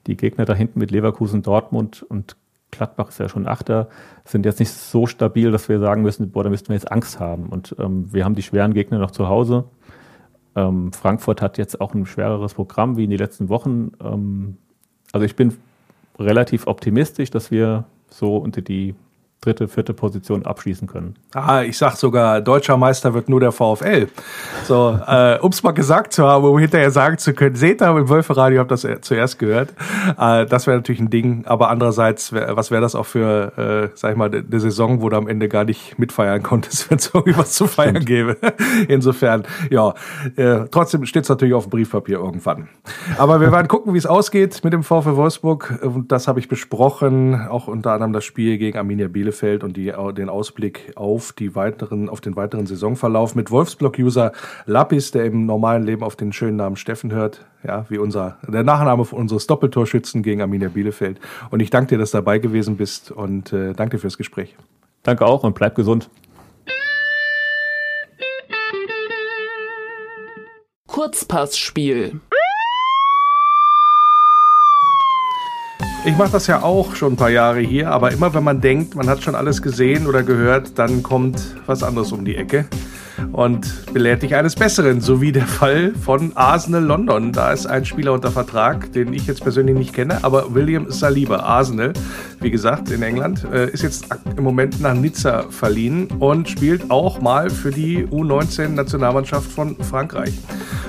[0.07, 2.37] die Gegner da hinten mit Leverkusen, Dortmund und
[2.71, 3.89] Gladbach ist ja schon Achter,
[4.25, 7.21] sind jetzt nicht so stabil, dass wir sagen müssen, boah, da müssten wir jetzt Angst
[7.21, 7.47] haben.
[7.47, 9.65] Und ähm, wir haben die schweren Gegner noch zu Hause.
[10.57, 13.93] Ähm, Frankfurt hat jetzt auch ein schwereres Programm wie in den letzten Wochen.
[14.03, 14.57] Ähm,
[15.13, 15.57] also ich bin
[16.19, 18.95] relativ optimistisch, dass wir so unter die
[19.45, 21.17] dritte, vierte Position abschließen können.
[21.35, 24.09] Ah, ich sag sogar, deutscher Meister wird nur der VfL.
[24.65, 27.97] So, äh, um es mal gesagt zu haben, um hinterher sagen zu können, seht ihr,
[27.97, 29.75] im Wölferadio habt das zuerst gehört.
[30.19, 33.53] Äh, das wäre natürlich ein Ding, aber andererseits, was wäre das auch für,
[33.93, 36.99] äh, sag ich mal, eine Saison, wo du am Ende gar nicht mitfeiern konntest, wenn
[36.99, 38.37] es irgendwie was zu feiern gäbe.
[38.89, 39.95] Insofern, ja,
[40.37, 42.69] äh, trotzdem steht es natürlich auf dem Briefpapier irgendwann.
[43.19, 45.81] Aber wir werden gucken, wie es ausgeht mit dem VfL Wolfsburg.
[45.83, 49.77] Und das habe ich besprochen, auch unter anderem das Spiel gegen Arminia Bielefeld Bielefeld und
[49.77, 54.33] die, den Ausblick auf, die weiteren, auf den weiteren Saisonverlauf mit Wolfsblock-User
[54.67, 57.45] Lapis, der im normalen Leben auf den schönen Namen Steffen hört.
[57.67, 61.19] Ja, wie unser, der Nachname unseres Doppeltorschützen gegen Arminia Bielefeld.
[61.51, 64.55] Und ich danke dir, dass du dabei gewesen bist und äh, danke dir fürs Gespräch.
[65.03, 66.09] Danke auch und bleib gesund.
[70.87, 72.21] Kurzpassspiel.
[76.07, 78.95] Ich mache das ja auch schon ein paar Jahre hier, aber immer wenn man denkt,
[78.95, 82.67] man hat schon alles gesehen oder gehört, dann kommt was anderes um die Ecke
[83.33, 87.33] und belehrt dich eines Besseren, so wie der Fall von Arsenal London.
[87.33, 91.37] Da ist ein Spieler unter Vertrag, den ich jetzt persönlich nicht kenne, aber William Saliba,
[91.37, 91.95] Arsenal,
[92.41, 97.23] wie gesagt, in England, äh, ist jetzt im Moment nach Nizza verliehen und spielt auch
[97.23, 100.35] mal für die U19-Nationalmannschaft von Frankreich.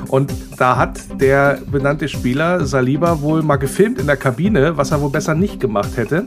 [0.07, 5.01] Und da hat der benannte Spieler Saliba wohl mal gefilmt in der Kabine, was er
[5.01, 6.25] wohl besser nicht gemacht hätte.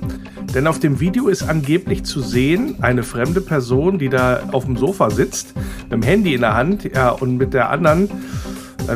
[0.54, 4.76] Denn auf dem Video ist angeblich zu sehen eine fremde Person, die da auf dem
[4.76, 8.08] Sofa sitzt, mit dem Handy in der Hand ja, und mit der anderen,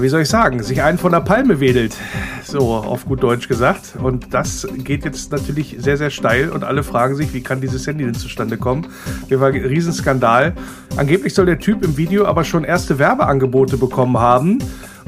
[0.00, 1.94] wie soll ich sagen, sich einen von der Palme wedelt.
[2.44, 3.94] So auf gut Deutsch gesagt.
[4.02, 7.86] Und das geht jetzt natürlich sehr, sehr steil und alle fragen sich, wie kann dieses
[7.86, 8.86] Handy denn zustande kommen?
[9.28, 10.54] Wir war ein Riesenskandal.
[10.96, 14.58] Angeblich soll der Typ im Video aber schon erste Werbeangebote bekommen haben.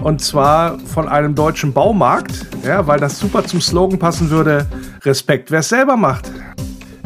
[0.03, 4.67] Und zwar von einem deutschen Baumarkt, ja, weil das super zum Slogan passen würde:
[5.05, 6.31] Respekt, wer es selber macht.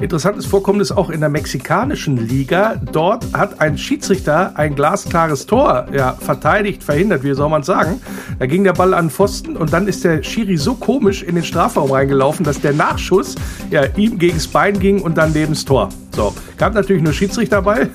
[0.01, 2.77] Interessantes Vorkommnis auch in der mexikanischen Liga.
[2.93, 8.01] Dort hat ein Schiedsrichter ein glasklares Tor ja, verteidigt, verhindert, wie soll man sagen.
[8.39, 11.35] Da ging der Ball an den Pfosten und dann ist der Schiri so komisch in
[11.35, 13.35] den Strafraum reingelaufen, dass der Nachschuss
[13.71, 15.89] ja, ihm gegens Bein ging und dann neben das Tor.
[16.15, 17.89] So, gab natürlich nur Schiedsrichter dabei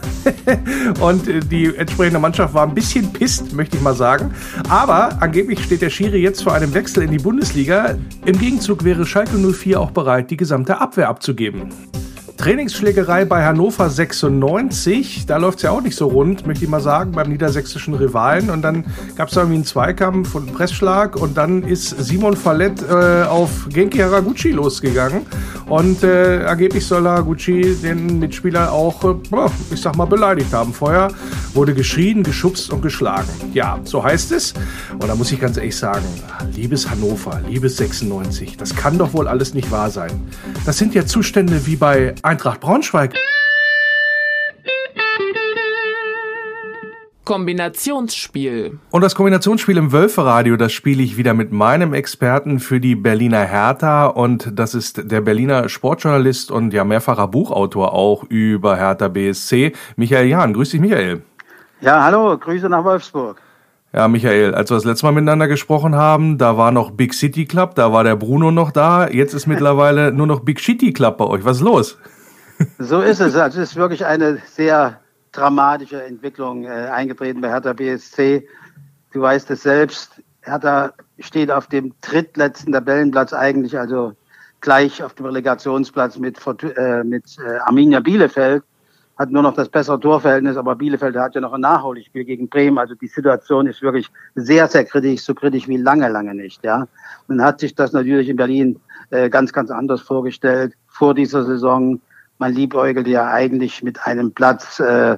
[1.01, 4.33] und äh, die entsprechende Mannschaft war ein bisschen pisst, möchte ich mal sagen.
[4.69, 7.95] Aber angeblich steht der Schiri jetzt vor einem Wechsel in die Bundesliga.
[8.25, 11.69] Im Gegenzug wäre Schalke 04 auch bereit, die gesamte Abwehr abzugeben.
[12.43, 15.25] Trainingsschlägerei bei Hannover 96.
[15.27, 18.49] Da läuft es ja auch nicht so rund, möchte ich mal sagen, beim niedersächsischen Rivalen.
[18.49, 18.83] Und dann
[19.15, 21.15] gab es irgendwie einen Zweikampf und einen Pressschlag.
[21.15, 25.21] Und dann ist Simon Fallett äh, auf Genki Haraguchi losgegangen.
[25.69, 29.15] Und äh, angeblich soll Gucci den Mitspieler auch, äh,
[29.71, 30.73] ich sag mal, beleidigt haben.
[30.73, 31.11] Vorher
[31.53, 33.29] wurde geschrien, geschubst und geschlagen.
[33.53, 34.53] Ja, so heißt es.
[34.91, 36.05] Und da muss ich ganz ehrlich sagen,
[36.53, 40.11] liebes Hannover, liebes 96, das kann doch wohl alles nicht wahr sein.
[40.65, 43.13] Das sind ja Zustände wie bei Eintracht Braunschweig.
[47.25, 48.79] Kombinationsspiel.
[48.89, 53.41] Und das Kombinationsspiel im Wölferadio, das spiele ich wieder mit meinem Experten für die Berliner
[53.41, 59.73] Hertha und das ist der Berliner Sportjournalist und ja mehrfacher Buchautor auch über Hertha BSC,
[59.95, 60.53] Michael Jahn.
[60.53, 61.21] Grüß dich, Michael.
[61.81, 63.39] Ja, hallo, Grüße nach Wolfsburg.
[63.95, 67.45] Ja, Michael, als wir das letzte Mal miteinander gesprochen haben, da war noch Big City
[67.45, 71.17] Club, da war der Bruno noch da, jetzt ist mittlerweile nur noch Big City Club
[71.17, 71.45] bei euch.
[71.45, 71.99] Was ist los?
[72.79, 73.35] So ist es.
[73.35, 74.99] Also es ist wirklich eine sehr
[75.31, 78.47] dramatische Entwicklung äh, eingetreten bei Hertha BSC.
[79.11, 84.13] Du weißt es selbst, Hertha steht auf dem drittletzten Tabellenplatz eigentlich, also
[84.61, 86.37] gleich auf dem Relegationsplatz mit,
[86.77, 88.63] äh, mit äh, Arminia Bielefeld,
[89.17, 92.79] hat nur noch das bessere Torverhältnis, aber Bielefeld hat ja noch ein Nachholspiel gegen Bremen.
[92.79, 96.63] Also die Situation ist wirklich sehr, sehr kritisch, so kritisch wie lange, lange nicht.
[96.63, 96.87] Ja,
[97.27, 98.79] Man hat sich das natürlich in Berlin
[99.11, 101.99] äh, ganz, ganz anders vorgestellt vor dieser Saison
[102.43, 105.17] man liebäugelt ja eigentlich mit einem Platz, äh,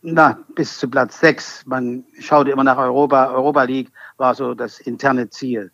[0.00, 1.62] na, bis zu Platz sechs.
[1.66, 3.26] Man schaut immer nach Europa.
[3.34, 5.70] Europa League war so das interne Ziel.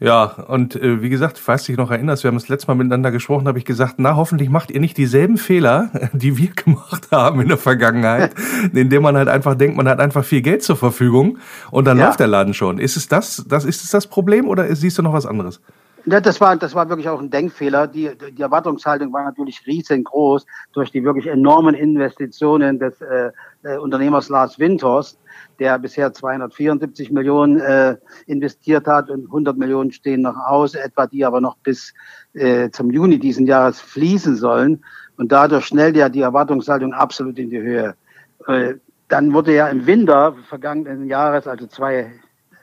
[0.00, 2.74] Ja, und äh, wie gesagt, falls du dich noch erinnerst, wir haben das letzte Mal
[2.74, 7.12] miteinander gesprochen, habe ich gesagt, na, hoffentlich macht ihr nicht dieselben Fehler, die wir gemacht
[7.12, 8.34] haben in der Vergangenheit,
[8.72, 11.38] indem man halt einfach denkt, man hat einfach viel Geld zur Verfügung
[11.70, 12.06] und dann ja.
[12.06, 12.80] läuft der Laden schon.
[12.80, 15.60] Ist es das, das, ist es das Problem oder siehst du noch was anderes?
[16.04, 17.86] Ja, das war, das war wirklich auch ein Denkfehler.
[17.86, 23.30] Die, die Erwartungshaltung war natürlich riesengroß durch die wirklich enormen Investitionen des äh,
[23.62, 25.16] äh, Unternehmers Lars Winters,
[25.60, 27.96] der bisher 274 Millionen äh,
[28.26, 31.94] investiert hat und 100 Millionen stehen noch aus, etwa die aber noch bis
[32.32, 34.82] äh, zum Juni diesen Jahres fließen sollen.
[35.18, 37.94] Und dadurch schnellt ja die Erwartungshaltung absolut in die Höhe.
[38.48, 38.74] Äh,
[39.06, 42.10] dann wurde ja im Winter vergangenen Jahres, also zwei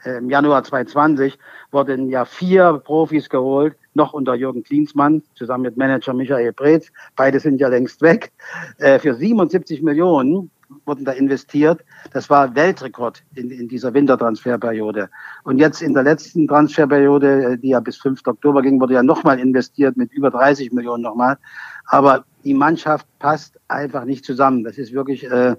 [0.05, 1.37] im Januar 2020
[1.71, 6.91] wurden ja vier Profis geholt, noch unter Jürgen Klinsmann, zusammen mit Manager Michael Preetz.
[7.15, 8.31] Beide sind ja längst weg.
[8.77, 10.49] Äh, für 77 Millionen
[10.85, 11.83] wurden da investiert.
[12.13, 15.09] Das war Weltrekord in, in dieser Wintertransferperiode.
[15.43, 18.21] Und jetzt in der letzten Transferperiode, äh, die ja bis 5.
[18.25, 21.37] Oktober ging, wurde ja nochmal investiert mit über 30 Millionen nochmal.
[21.85, 24.63] Aber die Mannschaft passt einfach nicht zusammen.
[24.63, 25.55] Das ist wirklich äh,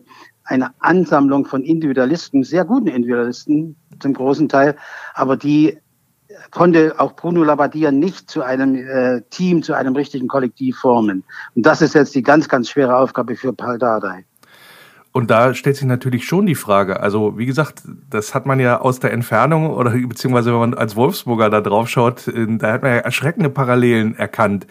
[0.51, 4.77] eine Ansammlung von Individualisten, sehr guten Individualisten zum großen Teil,
[5.15, 5.79] aber die
[6.51, 11.25] konnte auch Bruno Labbadia nicht zu einem äh, Team, zu einem richtigen Kollektiv formen.
[11.55, 14.25] Und das ist jetzt die ganz, ganz schwere Aufgabe für Paul Dardai.
[15.13, 18.81] Und da stellt sich natürlich schon die Frage, also wie gesagt, das hat man ja
[18.81, 22.83] aus der Entfernung oder beziehungsweise wenn man als Wolfsburger da drauf schaut, äh, da hat
[22.83, 24.69] man ja erschreckende Parallelen erkannt.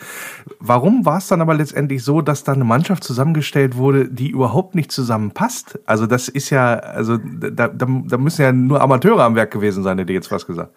[0.59, 4.75] Warum war es dann aber letztendlich so, dass da eine Mannschaft zusammengestellt wurde, die überhaupt
[4.75, 5.77] nicht zusammenpasst?
[5.85, 9.83] Also das ist ja, also da, da, da müssen ja nur Amateure am Werk gewesen
[9.83, 10.73] sein, hätte ich jetzt was gesagt.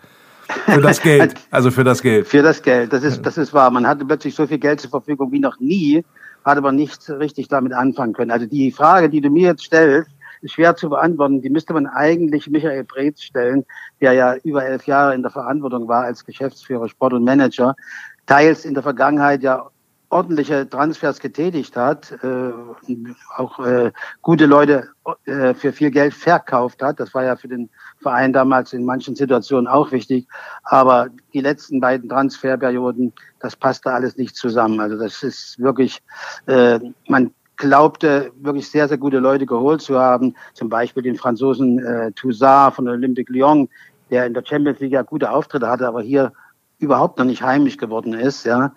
[0.67, 2.27] Für das Geld, also für das Geld.
[2.27, 3.71] Für das Geld, das ist, das ist wahr.
[3.71, 6.03] Man hatte plötzlich so viel Geld zur Verfügung wie noch nie
[6.45, 8.30] hat aber nicht richtig damit anfangen können.
[8.30, 10.11] Also die Frage, die du mir jetzt stellst,
[10.43, 11.40] ist schwer zu beantworten.
[11.40, 13.64] Die müsste man eigentlich Michael Breetz stellen,
[14.01, 17.76] der ja über elf Jahre in der Verantwortung war als Geschäftsführer, Sport und Manager,
[18.26, 19.68] teils in der Vergangenheit ja
[20.12, 22.53] ordentliche Transfers getätigt hat, äh,
[23.36, 24.90] auch äh, gute Leute
[25.24, 27.01] äh, für viel Geld verkauft hat.
[27.01, 27.70] Das war ja für den
[28.03, 30.27] Verein damals in manchen Situationen auch wichtig.
[30.65, 34.81] Aber die letzten beiden Transferperioden, das passte alles nicht zusammen.
[34.81, 36.03] Also das ist wirklich,
[36.47, 36.79] äh,
[37.09, 40.35] man glaubte, wirklich sehr, sehr gute Leute geholt zu haben.
[40.55, 43.69] Zum Beispiel den Franzosen äh, Toussaint von Olympique Lyon,
[44.11, 46.33] der in der Champions League ja gute Auftritte hatte, aber hier
[46.79, 48.73] überhaupt noch nicht heimisch geworden ist, ja,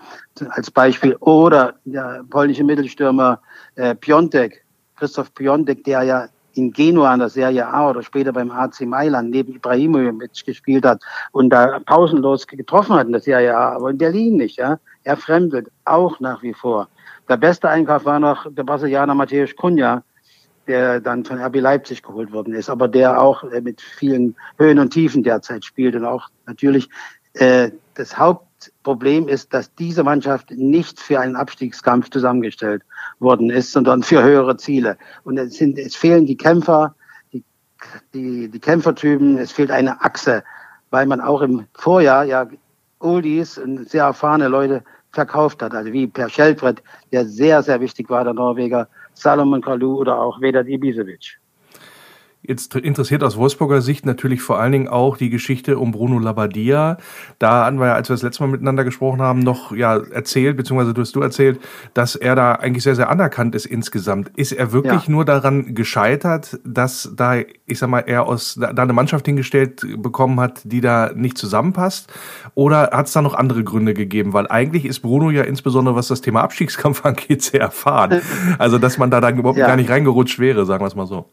[0.50, 1.16] als Beispiel.
[1.20, 3.42] Oder der polnische Mittelstürmer
[3.74, 4.64] äh, Piontek,
[4.96, 9.30] Christoph Piontek, der ja in Genua in der Serie A oder später beim AC Mailand
[9.30, 11.02] neben Ibrahimovic gespielt hat
[11.32, 14.80] und da pausenlos getroffen hat in der Serie A, aber in Berlin nicht, ja.
[15.04, 16.88] Er fremdelt auch nach wie vor.
[17.30, 20.04] Der beste Einkauf war noch der Brasilianer Matthäus Cunha,
[20.68, 24.80] der dann von RB Leipzig geholt worden ist, aber der auch äh, mit vielen Höhen
[24.80, 26.90] und Tiefen derzeit spielt und auch natürlich
[27.36, 32.84] äh, das Hauptproblem ist, dass diese Mannschaft nicht für einen Abstiegskampf zusammengestellt
[33.20, 34.98] worden ist, sondern für höhere Ziele.
[35.24, 36.96] Und es, sind, es fehlen die Kämpfer,
[37.32, 37.44] die,
[38.14, 40.44] die, die Kämpfertypen, es fehlt eine Achse,
[40.90, 42.48] weil man auch im Vorjahr ja
[43.00, 48.10] Oldies und sehr erfahrene Leute verkauft hat, also wie Per Schelfred, der sehr, sehr wichtig
[48.10, 51.40] war, der Norweger, Salomon Kalou oder auch Vedat Ibisevic.
[52.48, 56.98] Jetzt interessiert aus Wolfsburger Sicht natürlich vor allen Dingen auch die Geschichte um Bruno Labbadia.
[57.40, 60.58] Da hatten wir ja, als wir das letzte Mal miteinander gesprochen haben, noch ja erzählt,
[60.58, 61.60] beziehungsweise du hast du erzählt,
[61.94, 64.30] dass er da eigentlich sehr, sehr anerkannt ist insgesamt.
[64.36, 65.12] Ist er wirklich ja.
[65.12, 67.36] nur daran gescheitert, dass da,
[67.66, 72.14] ich sag mal, er aus da eine Mannschaft hingestellt bekommen hat, die da nicht zusammenpasst?
[72.54, 74.34] Oder hat es da noch andere Gründe gegeben?
[74.34, 78.22] Weil eigentlich ist Bruno ja insbesondere, was das Thema Abstiegskampf angeht, sehr erfahren.
[78.60, 79.68] Also, dass man da dann überhaupt ja.
[79.68, 81.30] gar nicht reingerutscht wäre, sagen wir es mal so.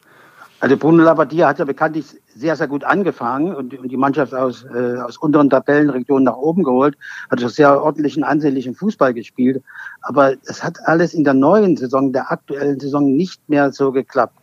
[0.62, 2.06] Also Bruno Labbadia hat ja bekanntlich
[2.36, 6.62] sehr, sehr gut angefangen und, und die Mannschaft aus, äh, aus unteren Tabellenregionen nach oben
[6.62, 6.96] geholt,
[7.32, 9.60] hat also sehr ordentlichen, ansehnlichen Fußball gespielt.
[10.02, 14.36] Aber es hat alles in der neuen Saison, der aktuellen Saison nicht mehr so geklappt.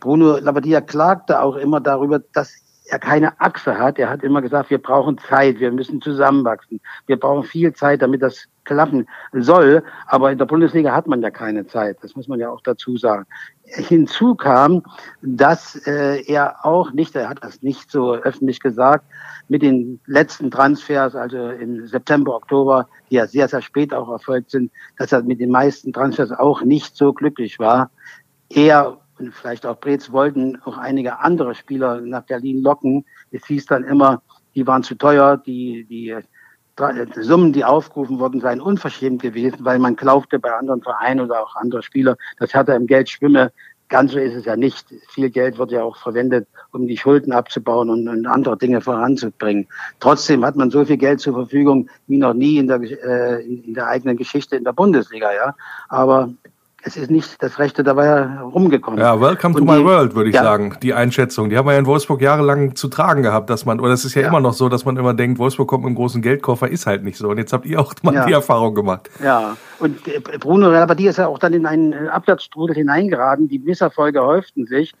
[0.00, 2.52] Bruno Labbadia klagte auch immer darüber, dass
[2.92, 3.98] er keine Achse hat.
[3.98, 6.82] Er hat immer gesagt, wir brauchen Zeit, wir müssen zusammenwachsen.
[7.06, 9.82] Wir brauchen viel Zeit, damit das klappen soll.
[10.06, 11.96] Aber in der Bundesliga hat man ja keine Zeit.
[12.02, 13.24] Das muss man ja auch dazu sagen.
[13.64, 14.82] Hinzu kam,
[15.22, 19.04] dass äh, er auch nicht, er hat das nicht so öffentlich gesagt,
[19.48, 24.50] mit den letzten Transfers, also im September, Oktober, die ja sehr, sehr spät auch erfolgt
[24.50, 27.90] sind, dass er mit den meisten Transfers auch nicht so glücklich war.
[28.50, 33.04] Er und vielleicht auch Brez wollten auch einige andere Spieler nach Berlin locken.
[33.30, 34.22] Es hieß dann immer,
[34.54, 36.16] die waren zu teuer, die, die
[37.20, 41.56] Summen, die aufgerufen wurden, seien unverschämt gewesen, weil man glaubte bei anderen Vereinen oder auch
[41.56, 43.52] andere Spieler, dass Hertha im Geld schwimme.
[43.88, 44.86] Ganz so ist es ja nicht.
[45.08, 49.68] Viel Geld wird ja auch verwendet, um die Schulden abzubauen und, und andere Dinge voranzubringen.
[50.00, 53.74] Trotzdem hat man so viel Geld zur Verfügung wie noch nie in der, äh, in
[53.74, 55.32] der eigenen Geschichte in der Bundesliga.
[55.34, 55.54] Ja,
[55.88, 56.32] aber
[56.84, 58.98] es ist nicht das Rechte dabei rumgekommen.
[58.98, 60.42] Ja, welcome to my world, würde ich ja.
[60.42, 60.76] sagen.
[60.82, 61.48] Die Einschätzung.
[61.48, 64.14] Die haben wir ja in Wolfsburg jahrelang zu tragen gehabt, dass man, oder es ist
[64.14, 66.68] ja, ja, immer noch so, dass man immer denkt, Wolfsburg kommt mit einem großen Geldkoffer,
[66.68, 67.28] ist halt nicht so.
[67.28, 68.26] Und jetzt habt ihr auch mal ja.
[68.26, 69.10] die Erfahrung gemacht.
[69.22, 73.48] Ja, und äh, Bruno Labbadia ist ja auch dann in einen äh, Abwärtsstrudel hineingeraten.
[73.48, 74.92] Die Misserfolge häuften sich.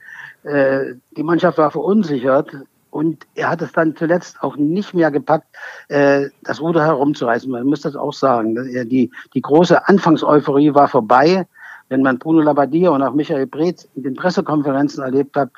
[0.44, 2.56] Äh, die Mannschaft war verunsichert.
[2.90, 5.46] Und er hat es dann zuletzt auch nicht mehr gepackt,
[5.88, 7.50] das Ruder herumzureißen.
[7.50, 8.54] Man muss das auch sagen.
[8.54, 11.46] Die, die große Anfangseuphorie war vorbei
[11.92, 15.50] wenn man Bruno Labbadia und auch Michael Breetz in den Pressekonferenzen erlebt hat,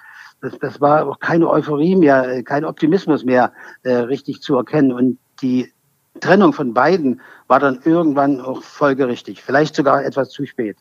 [0.42, 3.52] das, das war auch keine Euphorie mehr, äh, kein Optimismus mehr
[3.84, 4.92] äh, richtig zu erkennen.
[4.92, 5.72] Und die
[6.20, 10.76] Trennung von beiden war dann irgendwann auch folgerichtig, vielleicht sogar etwas zu spät.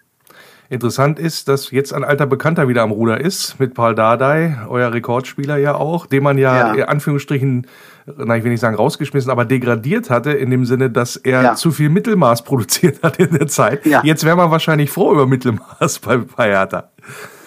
[0.70, 4.92] Interessant ist, dass jetzt ein alter Bekannter wieder am Ruder ist, mit Paul Dardai, euer
[4.92, 6.74] Rekordspieler ja auch, den man ja, ja.
[6.74, 7.68] in Anführungsstrichen
[8.06, 11.56] na, ich will nicht sagen rausgeschmissen, aber degradiert hatte, in dem Sinne, dass er ja.
[11.56, 13.86] zu viel Mittelmaß produziert hat in der Zeit.
[13.86, 14.02] Ja.
[14.04, 16.90] Jetzt wäre man wahrscheinlich froh über Mittelmaß bei, bei Hertha.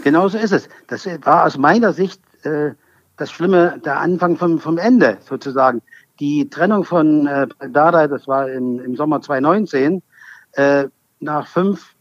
[0.04, 0.68] Genau so ist es.
[0.86, 2.70] Das war aus meiner Sicht äh,
[3.16, 5.82] das Schlimme, der Anfang vom, vom Ende sozusagen.
[6.20, 10.02] Die Trennung von äh, Dada, das war im, im Sommer 2019,
[10.52, 10.84] äh,
[11.20, 11.95] nach fünf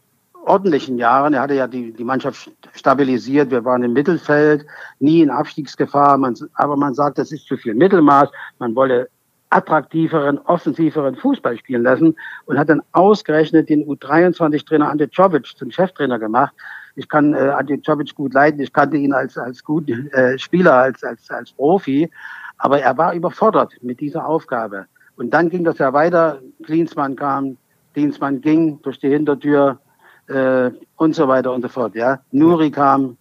[0.46, 1.34] ordentlichen Jahren.
[1.34, 3.50] Er hatte ja die, die Mannschaft stabilisiert.
[3.50, 4.64] Wir waren im Mittelfeld,
[5.00, 6.16] nie in Abstiegsgefahr.
[6.16, 8.30] Man, aber man sagt, das ist zu viel Mittelmaß.
[8.58, 9.08] Man wolle
[9.50, 12.16] attraktiveren, offensiveren Fußball spielen lassen
[12.46, 16.54] und hat dann ausgerechnet den U23-Trainer Ante Czovic zum Cheftrainer gemacht.
[16.96, 18.60] Ich kann äh, Ante Czovic gut leiden.
[18.60, 22.10] Ich kannte ihn als, als guten äh, Spieler, als, als, als Profi.
[22.58, 24.86] Aber er war überfordert mit dieser Aufgabe.
[25.16, 26.40] Und dann ging das ja weiter.
[26.64, 27.56] Klinsmann kam,
[27.94, 29.78] Klinsmann ging durch die Hintertür
[30.28, 31.94] äh, und so weiter und so fort.
[31.94, 33.16] Ja, Nuri kam,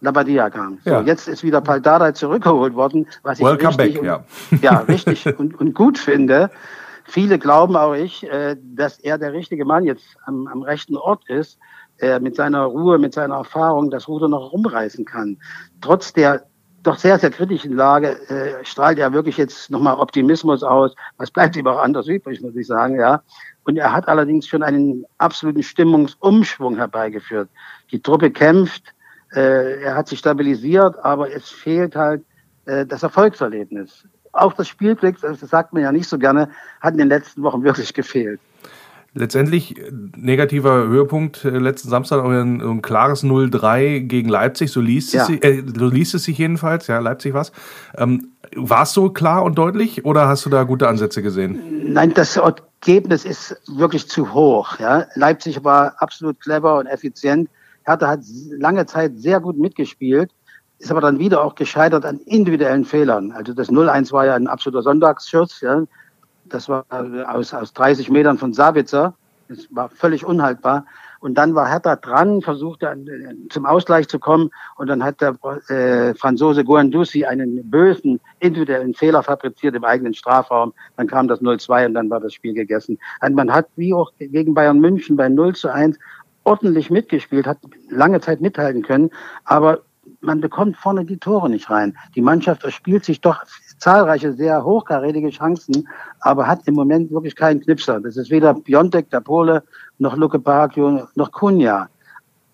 [0.00, 0.78] Labadia kam.
[0.84, 1.00] So, ja.
[1.02, 4.24] Jetzt ist wieder Paldada zurückgeholt worden, was ich Welcome richtig, back, ja.
[4.50, 6.50] Und, ja, richtig und, und gut finde.
[7.04, 11.28] Viele glauben auch ich, äh, dass er der richtige Mann jetzt am, am rechten Ort
[11.28, 11.58] ist,
[11.98, 15.36] äh, mit seiner Ruhe, mit seiner Erfahrung das Ruder noch rumreißen kann.
[15.80, 16.44] Trotz der
[16.82, 20.94] doch sehr, sehr kritischen Lage äh, strahlt er wirklich jetzt nochmal Optimismus aus.
[21.18, 23.22] Was bleibt ihm auch anders übrig, muss ich sagen, ja.
[23.64, 27.48] Und er hat allerdings schon einen absoluten Stimmungsumschwung herbeigeführt.
[27.90, 28.94] Die Truppe kämpft,
[29.34, 32.22] äh, er hat sich stabilisiert, aber es fehlt halt
[32.66, 34.06] äh, das Erfolgserlebnis.
[34.32, 36.50] Auch das Spielglück, das sagt man ja nicht so gerne,
[36.80, 38.40] hat in den letzten Wochen wirklich gefehlt.
[39.12, 45.12] Letztendlich äh, negativer Höhepunkt äh, letzten Samstag ein, ein klares 0-3 gegen Leipzig, so liest,
[45.12, 45.24] ja.
[45.24, 47.50] es, äh, so liest es sich jedenfalls, ja, Leipzig was.
[47.96, 51.92] Ähm, war es so klar und deutlich oder hast du da gute Ansätze gesehen?
[51.92, 54.78] Nein, das Ergebnis ist wirklich zu hoch.
[54.78, 55.06] Ja.
[55.14, 57.48] Leipzig war absolut clever und effizient.
[57.84, 60.30] Hertha hat lange Zeit sehr gut mitgespielt,
[60.78, 63.32] ist aber dann wieder auch gescheitert an individuellen Fehlern.
[63.32, 65.60] Also das 0-1 war ja ein absoluter Sonntagsschuss.
[65.60, 65.82] Ja.
[66.50, 66.84] Das war
[67.26, 69.14] aus, aus 30 Metern von Savitzer.
[69.48, 70.84] Das war völlig unhaltbar.
[71.20, 74.50] Und dann war Hertha dran, versuchte äh, zum Ausgleich zu kommen.
[74.76, 75.36] Und dann hat der
[75.68, 80.72] äh, Franzose Guendouzi einen bösen individuellen Fehler fabriziert im eigenen Strafraum.
[80.96, 82.98] Dann kam das 0-2 und dann war das Spiel gegessen.
[83.20, 85.98] Und man hat, wie auch gegen Bayern München bei 0 zu 1,
[86.44, 87.58] ordentlich mitgespielt, hat
[87.90, 89.10] lange Zeit mithalten können.
[89.44, 89.82] Aber
[90.22, 91.96] man bekommt vorne die Tore nicht rein.
[92.14, 93.44] Die Mannschaft erspielt sich doch
[93.80, 95.88] zahlreiche sehr hochkarätige Chancen,
[96.20, 98.00] aber hat im Moment wirklich keinen Knipser.
[98.00, 99.62] Das ist weder Piontek, der Pole,
[99.98, 101.88] noch Luke Bacchio, noch Kunja.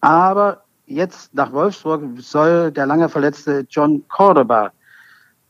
[0.00, 4.70] Aber jetzt nach Wolfsburg soll der lange verletzte John Cordoba,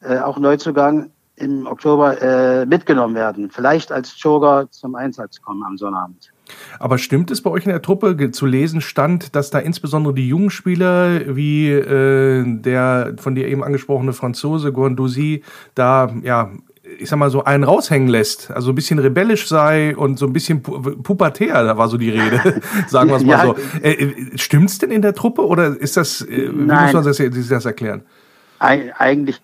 [0.00, 3.50] äh, auch Neuzugang, im Oktober äh, mitgenommen werden.
[3.50, 6.32] Vielleicht als Joker zum Einsatz kommen am Sonnabend.
[6.78, 10.28] Aber stimmt es bei euch in der Truppe zu lesen stand, dass da insbesondere die
[10.28, 15.42] jungen Spieler wie äh, der von dir eben angesprochene Franzose Guendouzi
[15.74, 16.50] da ja
[16.98, 20.32] ich sag mal so einen raushängen lässt, also ein bisschen rebellisch sei und so ein
[20.32, 23.56] bisschen pu pubertär, da war so die Rede, sagen wir es mal ja, so.
[23.82, 27.20] Äh, äh, stimmt's denn in der Truppe oder ist das, äh, wie muss man das,
[27.48, 28.02] das erklären?
[28.58, 29.40] Eig eigentlich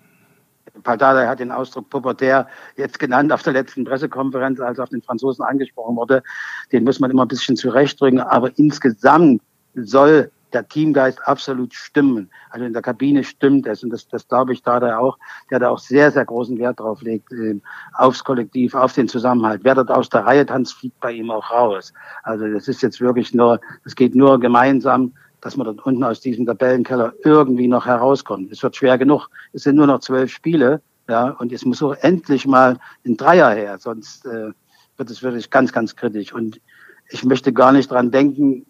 [0.83, 5.43] Paldada hat den Ausdruck pubertär jetzt genannt auf der letzten Pressekonferenz, als auf den Franzosen
[5.43, 6.23] angesprochen wurde.
[6.71, 8.19] Den muss man immer ein bisschen zurechtdrücken.
[8.19, 9.41] Aber insgesamt
[9.75, 12.29] soll der Teamgeist absolut stimmen.
[12.49, 13.83] Also in der Kabine stimmt es.
[13.83, 15.17] Und das, das glaube ich da auch,
[15.49, 17.59] der da auch sehr, sehr großen Wert drauf legt, äh,
[17.93, 19.61] aufs Kollektiv, auf den Zusammenhalt.
[19.63, 21.93] Wer dort aus der Reihe tanzt, fliegt bei ihm auch raus.
[22.23, 25.13] Also das ist jetzt wirklich nur, es geht nur gemeinsam
[25.43, 28.49] dass man dort unten aus diesem Tabellenkeller irgendwie noch herauskommt.
[28.51, 29.27] Es wird schwer genug.
[29.51, 33.49] Es sind nur noch zwölf Spiele, ja, und es muss auch endlich mal ein Dreier
[33.51, 34.51] her, sonst äh,
[34.95, 36.33] wird es wirklich ganz, ganz kritisch.
[36.33, 36.61] Und
[37.09, 38.65] ich möchte gar nicht dran denken,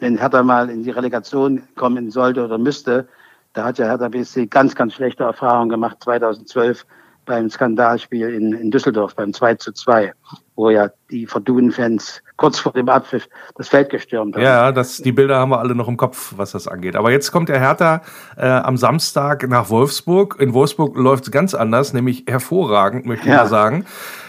[0.00, 3.06] wenn Hertha mal in die Relegation kommen sollte oder müsste.
[3.52, 6.84] Da hat ja Hertha BSC ganz, ganz schlechte Erfahrungen gemacht 2012
[7.24, 10.12] beim Skandalspiel in, in Düsseldorf, beim 2 zu 2,
[10.60, 14.42] wo ja die Verdun-Fans kurz vor dem Abpfiff das Feld gestürmt haben.
[14.42, 16.96] Ja, das, die Bilder haben wir alle noch im Kopf, was das angeht.
[16.96, 18.02] Aber jetzt kommt der Hertha
[18.36, 20.36] äh, am Samstag nach Wolfsburg.
[20.38, 23.42] In Wolfsburg läuft es ganz anders, nämlich hervorragend, möchte ich ja.
[23.42, 23.86] mal sagen.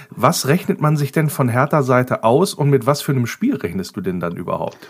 [0.09, 3.95] Was rechnet man sich denn von Hertha-Seite aus und mit was für einem Spiel rechnest
[3.97, 4.89] du denn dann überhaupt?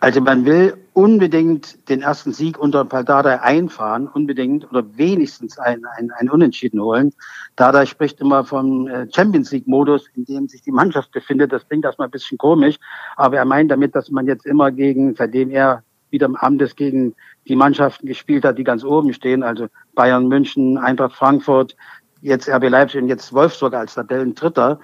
[0.00, 6.12] Also man will unbedingt den ersten Sieg unter Paldada einfahren, unbedingt oder wenigstens ein, ein,
[6.12, 7.12] ein Unentschieden holen.
[7.56, 11.52] Dada spricht immer vom äh, Champions League-Modus, in dem sich die Mannschaft befindet.
[11.52, 12.76] Das klingt erstmal ein bisschen komisch,
[13.16, 17.14] aber er meint damit, dass man jetzt immer gegen, seitdem er wieder im Amtes gegen
[17.48, 21.74] die Mannschaften gespielt hat, die ganz oben stehen, also Bayern München, Eintracht Frankfurt,
[22.22, 24.78] jetzt RB Leipzig und jetzt Wolfsburg als Tabellendritter,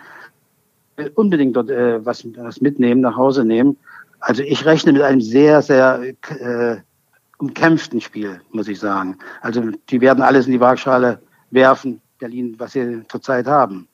[0.96, 3.76] will unbedingt dort äh, was, was mitnehmen, nach Hause nehmen.
[4.24, 6.76] Also ich rechne mit einem sehr, sehr äh,
[7.36, 9.18] umkämpften Spiel, muss ich sagen.
[9.42, 11.20] Also die werden alles in die Waagschale
[11.50, 13.86] werfen, Berlin, was sie zurzeit haben.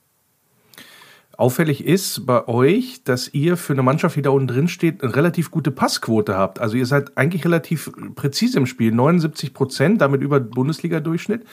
[1.37, 5.17] Auffällig ist bei euch, dass ihr für eine Mannschaft, die da unten drin steht, eine
[5.17, 6.61] relativ gute Passquote habt.
[6.61, 11.45] Also ihr seid eigentlich relativ präzise im Spiel, 79 Prozent, damit über Bundesliga-Durchschnitt.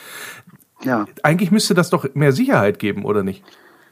[0.83, 1.07] Ja.
[1.23, 3.43] Eigentlich müsste das doch mehr Sicherheit geben, oder nicht?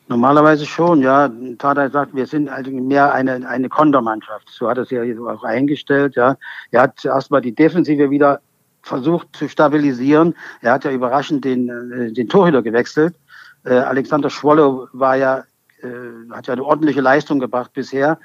[0.07, 1.31] Normalerweise schon, ja.
[1.57, 4.49] Tada sagt, wir sind also mehr eine, eine Kontermannschaft.
[4.49, 6.37] So hat er es ja auch eingestellt, ja.
[6.71, 8.39] Er hat zuerst mal die Defensive wieder
[8.83, 10.35] versucht zu stabilisieren.
[10.61, 13.15] Er hat ja überraschend den, äh, den Torhüter gewechselt.
[13.63, 15.43] Äh, Alexander Schwolle war ja,
[15.81, 18.19] äh, hat ja eine ordentliche Leistung gebracht bisher.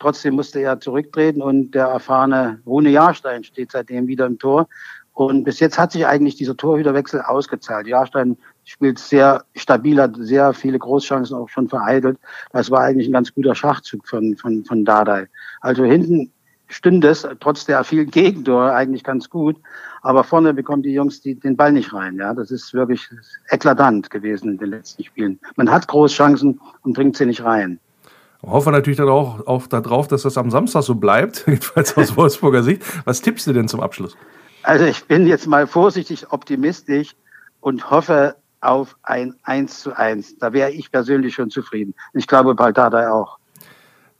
[0.00, 4.68] Trotzdem musste er zurücktreten und der erfahrene Rune Jahrstein steht seitdem wieder im Tor.
[5.14, 7.86] Und bis jetzt hat sich eigentlich dieser Torhüterwechsel ausgezahlt.
[7.86, 12.18] Jahrstein spielt sehr stabil, hat sehr viele Großchancen auch schon vereitelt.
[12.52, 15.28] Das war eigentlich ein ganz guter Schachzug von, von, von Dardai.
[15.60, 16.32] Also hinten
[16.68, 19.56] stünde es, trotz der vielen Gegentore, eigentlich ganz gut.
[20.00, 22.16] Aber vorne bekommen die Jungs die, den Ball nicht rein.
[22.16, 23.08] Ja, das ist wirklich
[23.50, 25.38] eklatant gewesen in den letzten Spielen.
[25.56, 27.78] Man hat Großchancen und bringt sie nicht rein.
[28.44, 32.62] Hoffe natürlich dann auch, auch darauf, dass das am Samstag so bleibt, jedenfalls aus Wolfsburger
[32.62, 32.82] Sicht.
[33.04, 34.16] Was tippst du denn zum Abschluss?
[34.62, 37.16] Also ich bin jetzt mal vorsichtig optimistisch
[37.60, 40.38] und hoffe auf ein 1 zu 1.
[40.38, 41.94] Da wäre ich persönlich schon zufrieden.
[42.12, 43.38] Ich glaube, Baldada auch.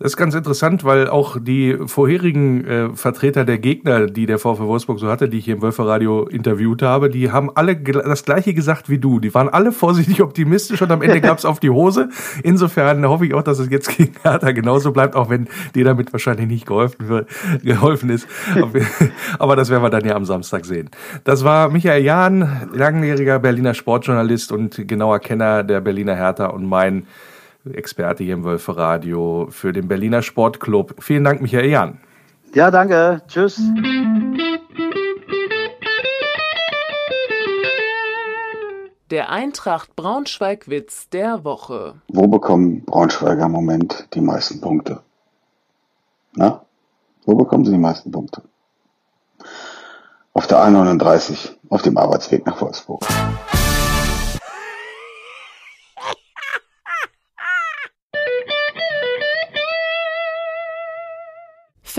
[0.02, 4.64] Das ist ganz interessant, weil auch die vorherigen äh, Vertreter der Gegner, die der VfW
[4.64, 8.52] Wolfsburg so hatte, die ich hier im Wölferradio interviewt habe, die haben alle das gleiche
[8.52, 9.20] gesagt wie du.
[9.20, 12.08] Die waren alle vorsichtig optimistisch und am Ende gab es auf die Hose.
[12.42, 15.46] Insofern hoffe ich auch, dass es jetzt gegen Hertha genauso bleibt, auch wenn
[15.76, 17.28] dir damit wahrscheinlich nicht geholfen, wird,
[17.62, 18.26] geholfen ist.
[19.38, 20.90] Aber das werden wir dann ja am Samstag sehen.
[21.22, 27.04] Das war Michael Jahn, langjähriger Berliner Sportjournalist und genauer Kenner der Berliner Hertha und mein
[27.70, 30.96] Experte hier im Wölfe Radio für den Berliner Sportclub.
[30.98, 32.00] Vielen Dank, Michael Jan.
[32.54, 33.22] Ja, danke.
[33.28, 33.60] Tschüss.
[39.10, 41.94] Der Eintracht Braunschweig-Witz der Woche.
[42.08, 45.00] Wo bekommen Braunschweiger im Moment die meisten Punkte?
[46.34, 46.64] Na?
[47.24, 48.42] Wo bekommen sie die meisten Punkte?
[50.32, 53.02] Auf der A39, auf dem Arbeitsweg nach Wolfsburg.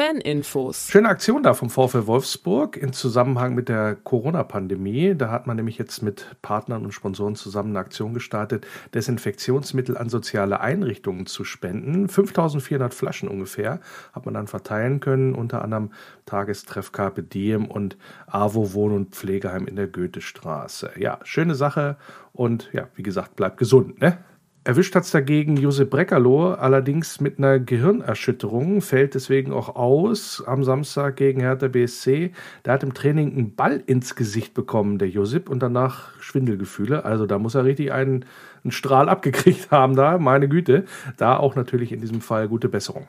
[0.04, 0.90] Faninfos.
[0.90, 5.16] Schöne Aktion da vom VfL Wolfsburg in Zusammenhang mit der Corona-Pandemie.
[5.16, 10.10] Da hat man nämlich jetzt mit Partnern und Sponsoren zusammen eine Aktion gestartet, Desinfektionsmittel an
[10.10, 12.10] soziale Einrichtungen zu spenden.
[12.10, 13.80] 5400 Flaschen ungefähr
[14.12, 15.92] hat man dann verteilen können, unter anderem
[16.26, 17.96] Tagestreff Carpe Diem und
[18.28, 20.92] AWO Wohn- und Pflegeheim in der Goethestraße.
[20.98, 21.96] Ja, schöne Sache
[22.34, 24.18] und ja, wie gesagt, bleibt gesund, ne?
[24.66, 30.64] Erwischt hat es dagegen Josep Breckerloh, allerdings mit einer Gehirnerschütterung, fällt deswegen auch aus am
[30.64, 32.32] Samstag gegen Hertha BSC.
[32.64, 37.04] Der hat im Training einen Ball ins Gesicht bekommen, der Josip, und danach Schwindelgefühle.
[37.04, 38.24] Also da muss er richtig einen,
[38.64, 40.86] einen Strahl abgekriegt haben da, meine Güte.
[41.18, 43.08] Da auch natürlich in diesem Fall gute Besserung.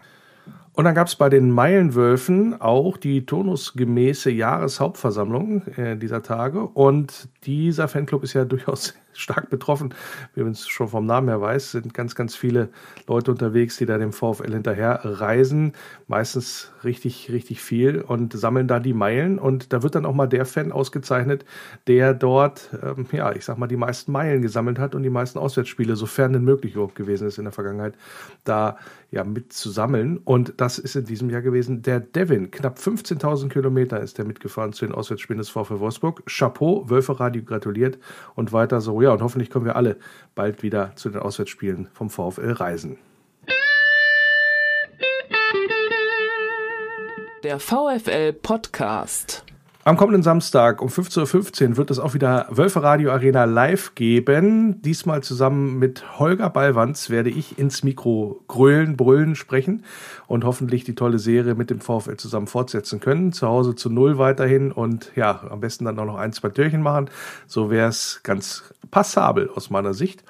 [0.72, 6.62] Und dann gab es bei den Meilenwölfen auch die turnusgemäße Jahreshauptversammlung äh, dieser Tage.
[6.62, 9.94] Und dieser Fanclub ist ja durchaus stark betroffen.
[10.34, 12.68] Wie man es schon vom Namen her weiß, sind ganz, ganz viele
[13.06, 15.72] Leute unterwegs, die da dem VfL hinterher reisen.
[16.06, 19.38] Meistens richtig, richtig viel und sammeln da die Meilen.
[19.38, 21.44] Und da wird dann auch mal der Fan ausgezeichnet,
[21.86, 25.38] der dort, ähm, ja, ich sag mal, die meisten Meilen gesammelt hat und die meisten
[25.38, 27.94] Auswärtsspiele, sofern denn möglich überhaupt gewesen ist in der Vergangenheit,
[28.44, 28.78] da
[29.10, 30.18] ja mit zu sammeln.
[30.18, 32.50] Und das ist in diesem Jahr gewesen der Devin.
[32.50, 36.22] Knapp 15.000 Kilometer ist er mitgefahren zu den Auswärtsspielen des VfL Wolfsburg.
[36.26, 37.98] Chapeau, Wölferadio gratuliert
[38.34, 39.98] und weiter so ja, und hoffentlich können wir alle
[40.34, 42.96] bald wieder zu den Auswärtsspielen vom VfL reisen.
[47.42, 49.44] Der VfL Podcast.
[49.86, 54.80] Am kommenden Samstag um 15.15 Uhr wird es auch wieder Wölfe Radio Arena live geben.
[54.80, 59.84] Diesmal zusammen mit Holger Ballwanz werde ich ins Mikro grölen, brüllen, sprechen
[60.26, 63.34] und hoffentlich die tolle Serie mit dem VfL zusammen fortsetzen können.
[63.34, 66.80] Zu Hause zu Null weiterhin und ja, am besten dann auch noch ein, zwei Türchen
[66.80, 67.10] machen.
[67.46, 70.24] So wäre es ganz passabel aus meiner Sicht.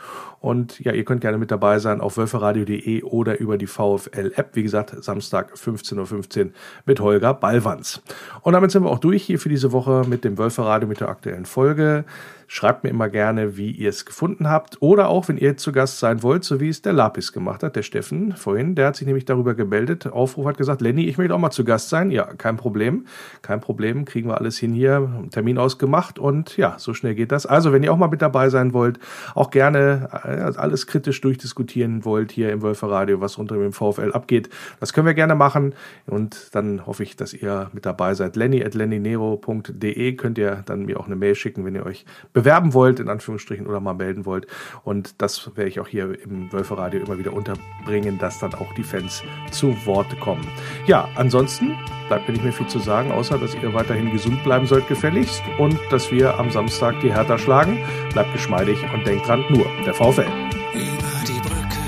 [0.44, 4.50] Und ja, ihr könnt gerne mit dabei sein auf wölferadio.de oder über die VfL-App.
[4.52, 6.50] Wie gesagt, Samstag 15.15 Uhr
[6.84, 8.02] mit Holger Ballwanz.
[8.42, 11.08] Und damit sind wir auch durch hier für diese Woche mit dem Wölferadio mit der
[11.08, 12.04] aktuellen Folge.
[12.46, 14.80] Schreibt mir immer gerne, wie ihr es gefunden habt.
[14.80, 17.76] Oder auch, wenn ihr zu Gast sein wollt, so wie es der Lapis gemacht hat,
[17.76, 18.74] der Steffen vorhin.
[18.74, 20.06] Der hat sich nämlich darüber gemeldet.
[20.06, 22.10] Aufruf hat gesagt, Lenny, ich möchte auch mal zu Gast sein.
[22.10, 23.06] Ja, kein Problem.
[23.42, 24.04] Kein Problem.
[24.04, 25.24] Kriegen wir alles hin hier.
[25.30, 26.18] Termin ausgemacht.
[26.18, 27.46] Und ja, so schnell geht das.
[27.46, 28.98] Also, wenn ihr auch mal mit dabei sein wollt,
[29.34, 34.50] auch gerne äh, alles kritisch durchdiskutieren wollt hier im Wölferradio, was unter dem VfL abgeht,
[34.80, 35.74] das können wir gerne machen.
[36.06, 38.36] Und dann hoffe ich, dass ihr mit dabei seid.
[38.36, 42.04] Lenny at lennynero.de könnt ihr dann mir auch eine Mail schicken, wenn ihr euch
[42.34, 44.46] bewerben wollt, in Anführungsstrichen, oder mal melden wollt.
[44.82, 48.82] Und das werde ich auch hier im Wölferadio immer wieder unterbringen, dass dann auch die
[48.82, 50.46] Fans zu Wort kommen.
[50.86, 51.78] Ja, ansonsten
[52.08, 55.42] bleibt mir nicht mehr viel zu sagen, außer dass ihr weiterhin gesund bleiben sollt, gefälligst,
[55.58, 57.78] und dass wir am Samstag die Hertha schlagen.
[58.12, 60.26] Bleibt geschmeidig und denkt dran, nur der VfL.
[60.74, 61.78] Über die Brücke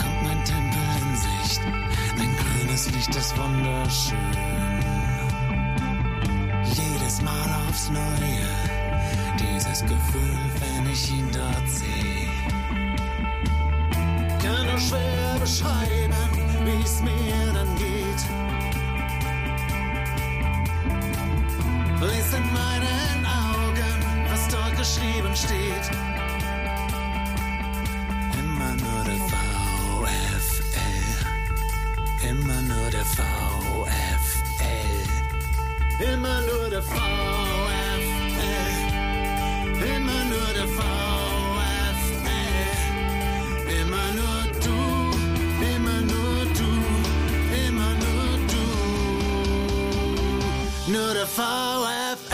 [0.00, 1.60] kommt mein Tempel in Sicht.
[2.18, 4.43] Ein grünes Licht ist wunderschön.
[15.44, 16.30] Beschreiben,
[16.64, 18.22] wie es mir dann geht.
[22.00, 23.96] Lies in meinen Augen,
[24.30, 25.86] was dort geschrieben steht.
[28.40, 31.06] Immer nur der VfL.
[32.30, 34.44] Immer nur der VfL.
[36.12, 37.53] Immer nur der VfL.
[51.12, 51.14] Du.
[51.26, 52.33] Nur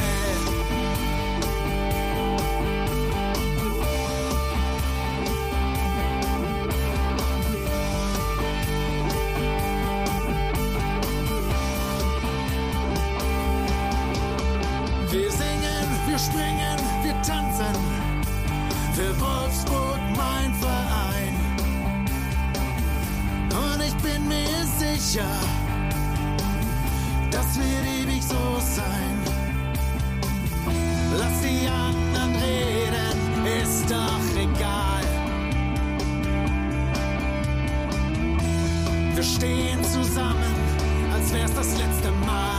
[42.27, 42.50] das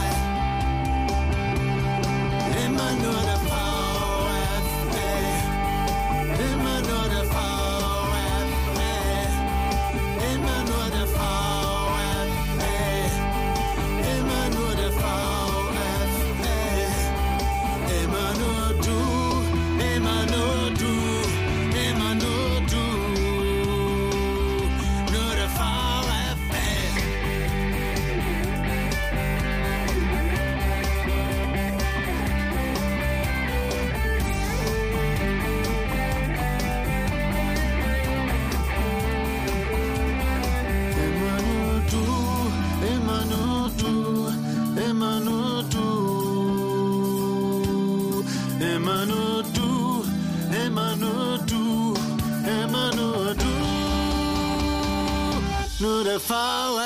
[56.13, 56.80] the fall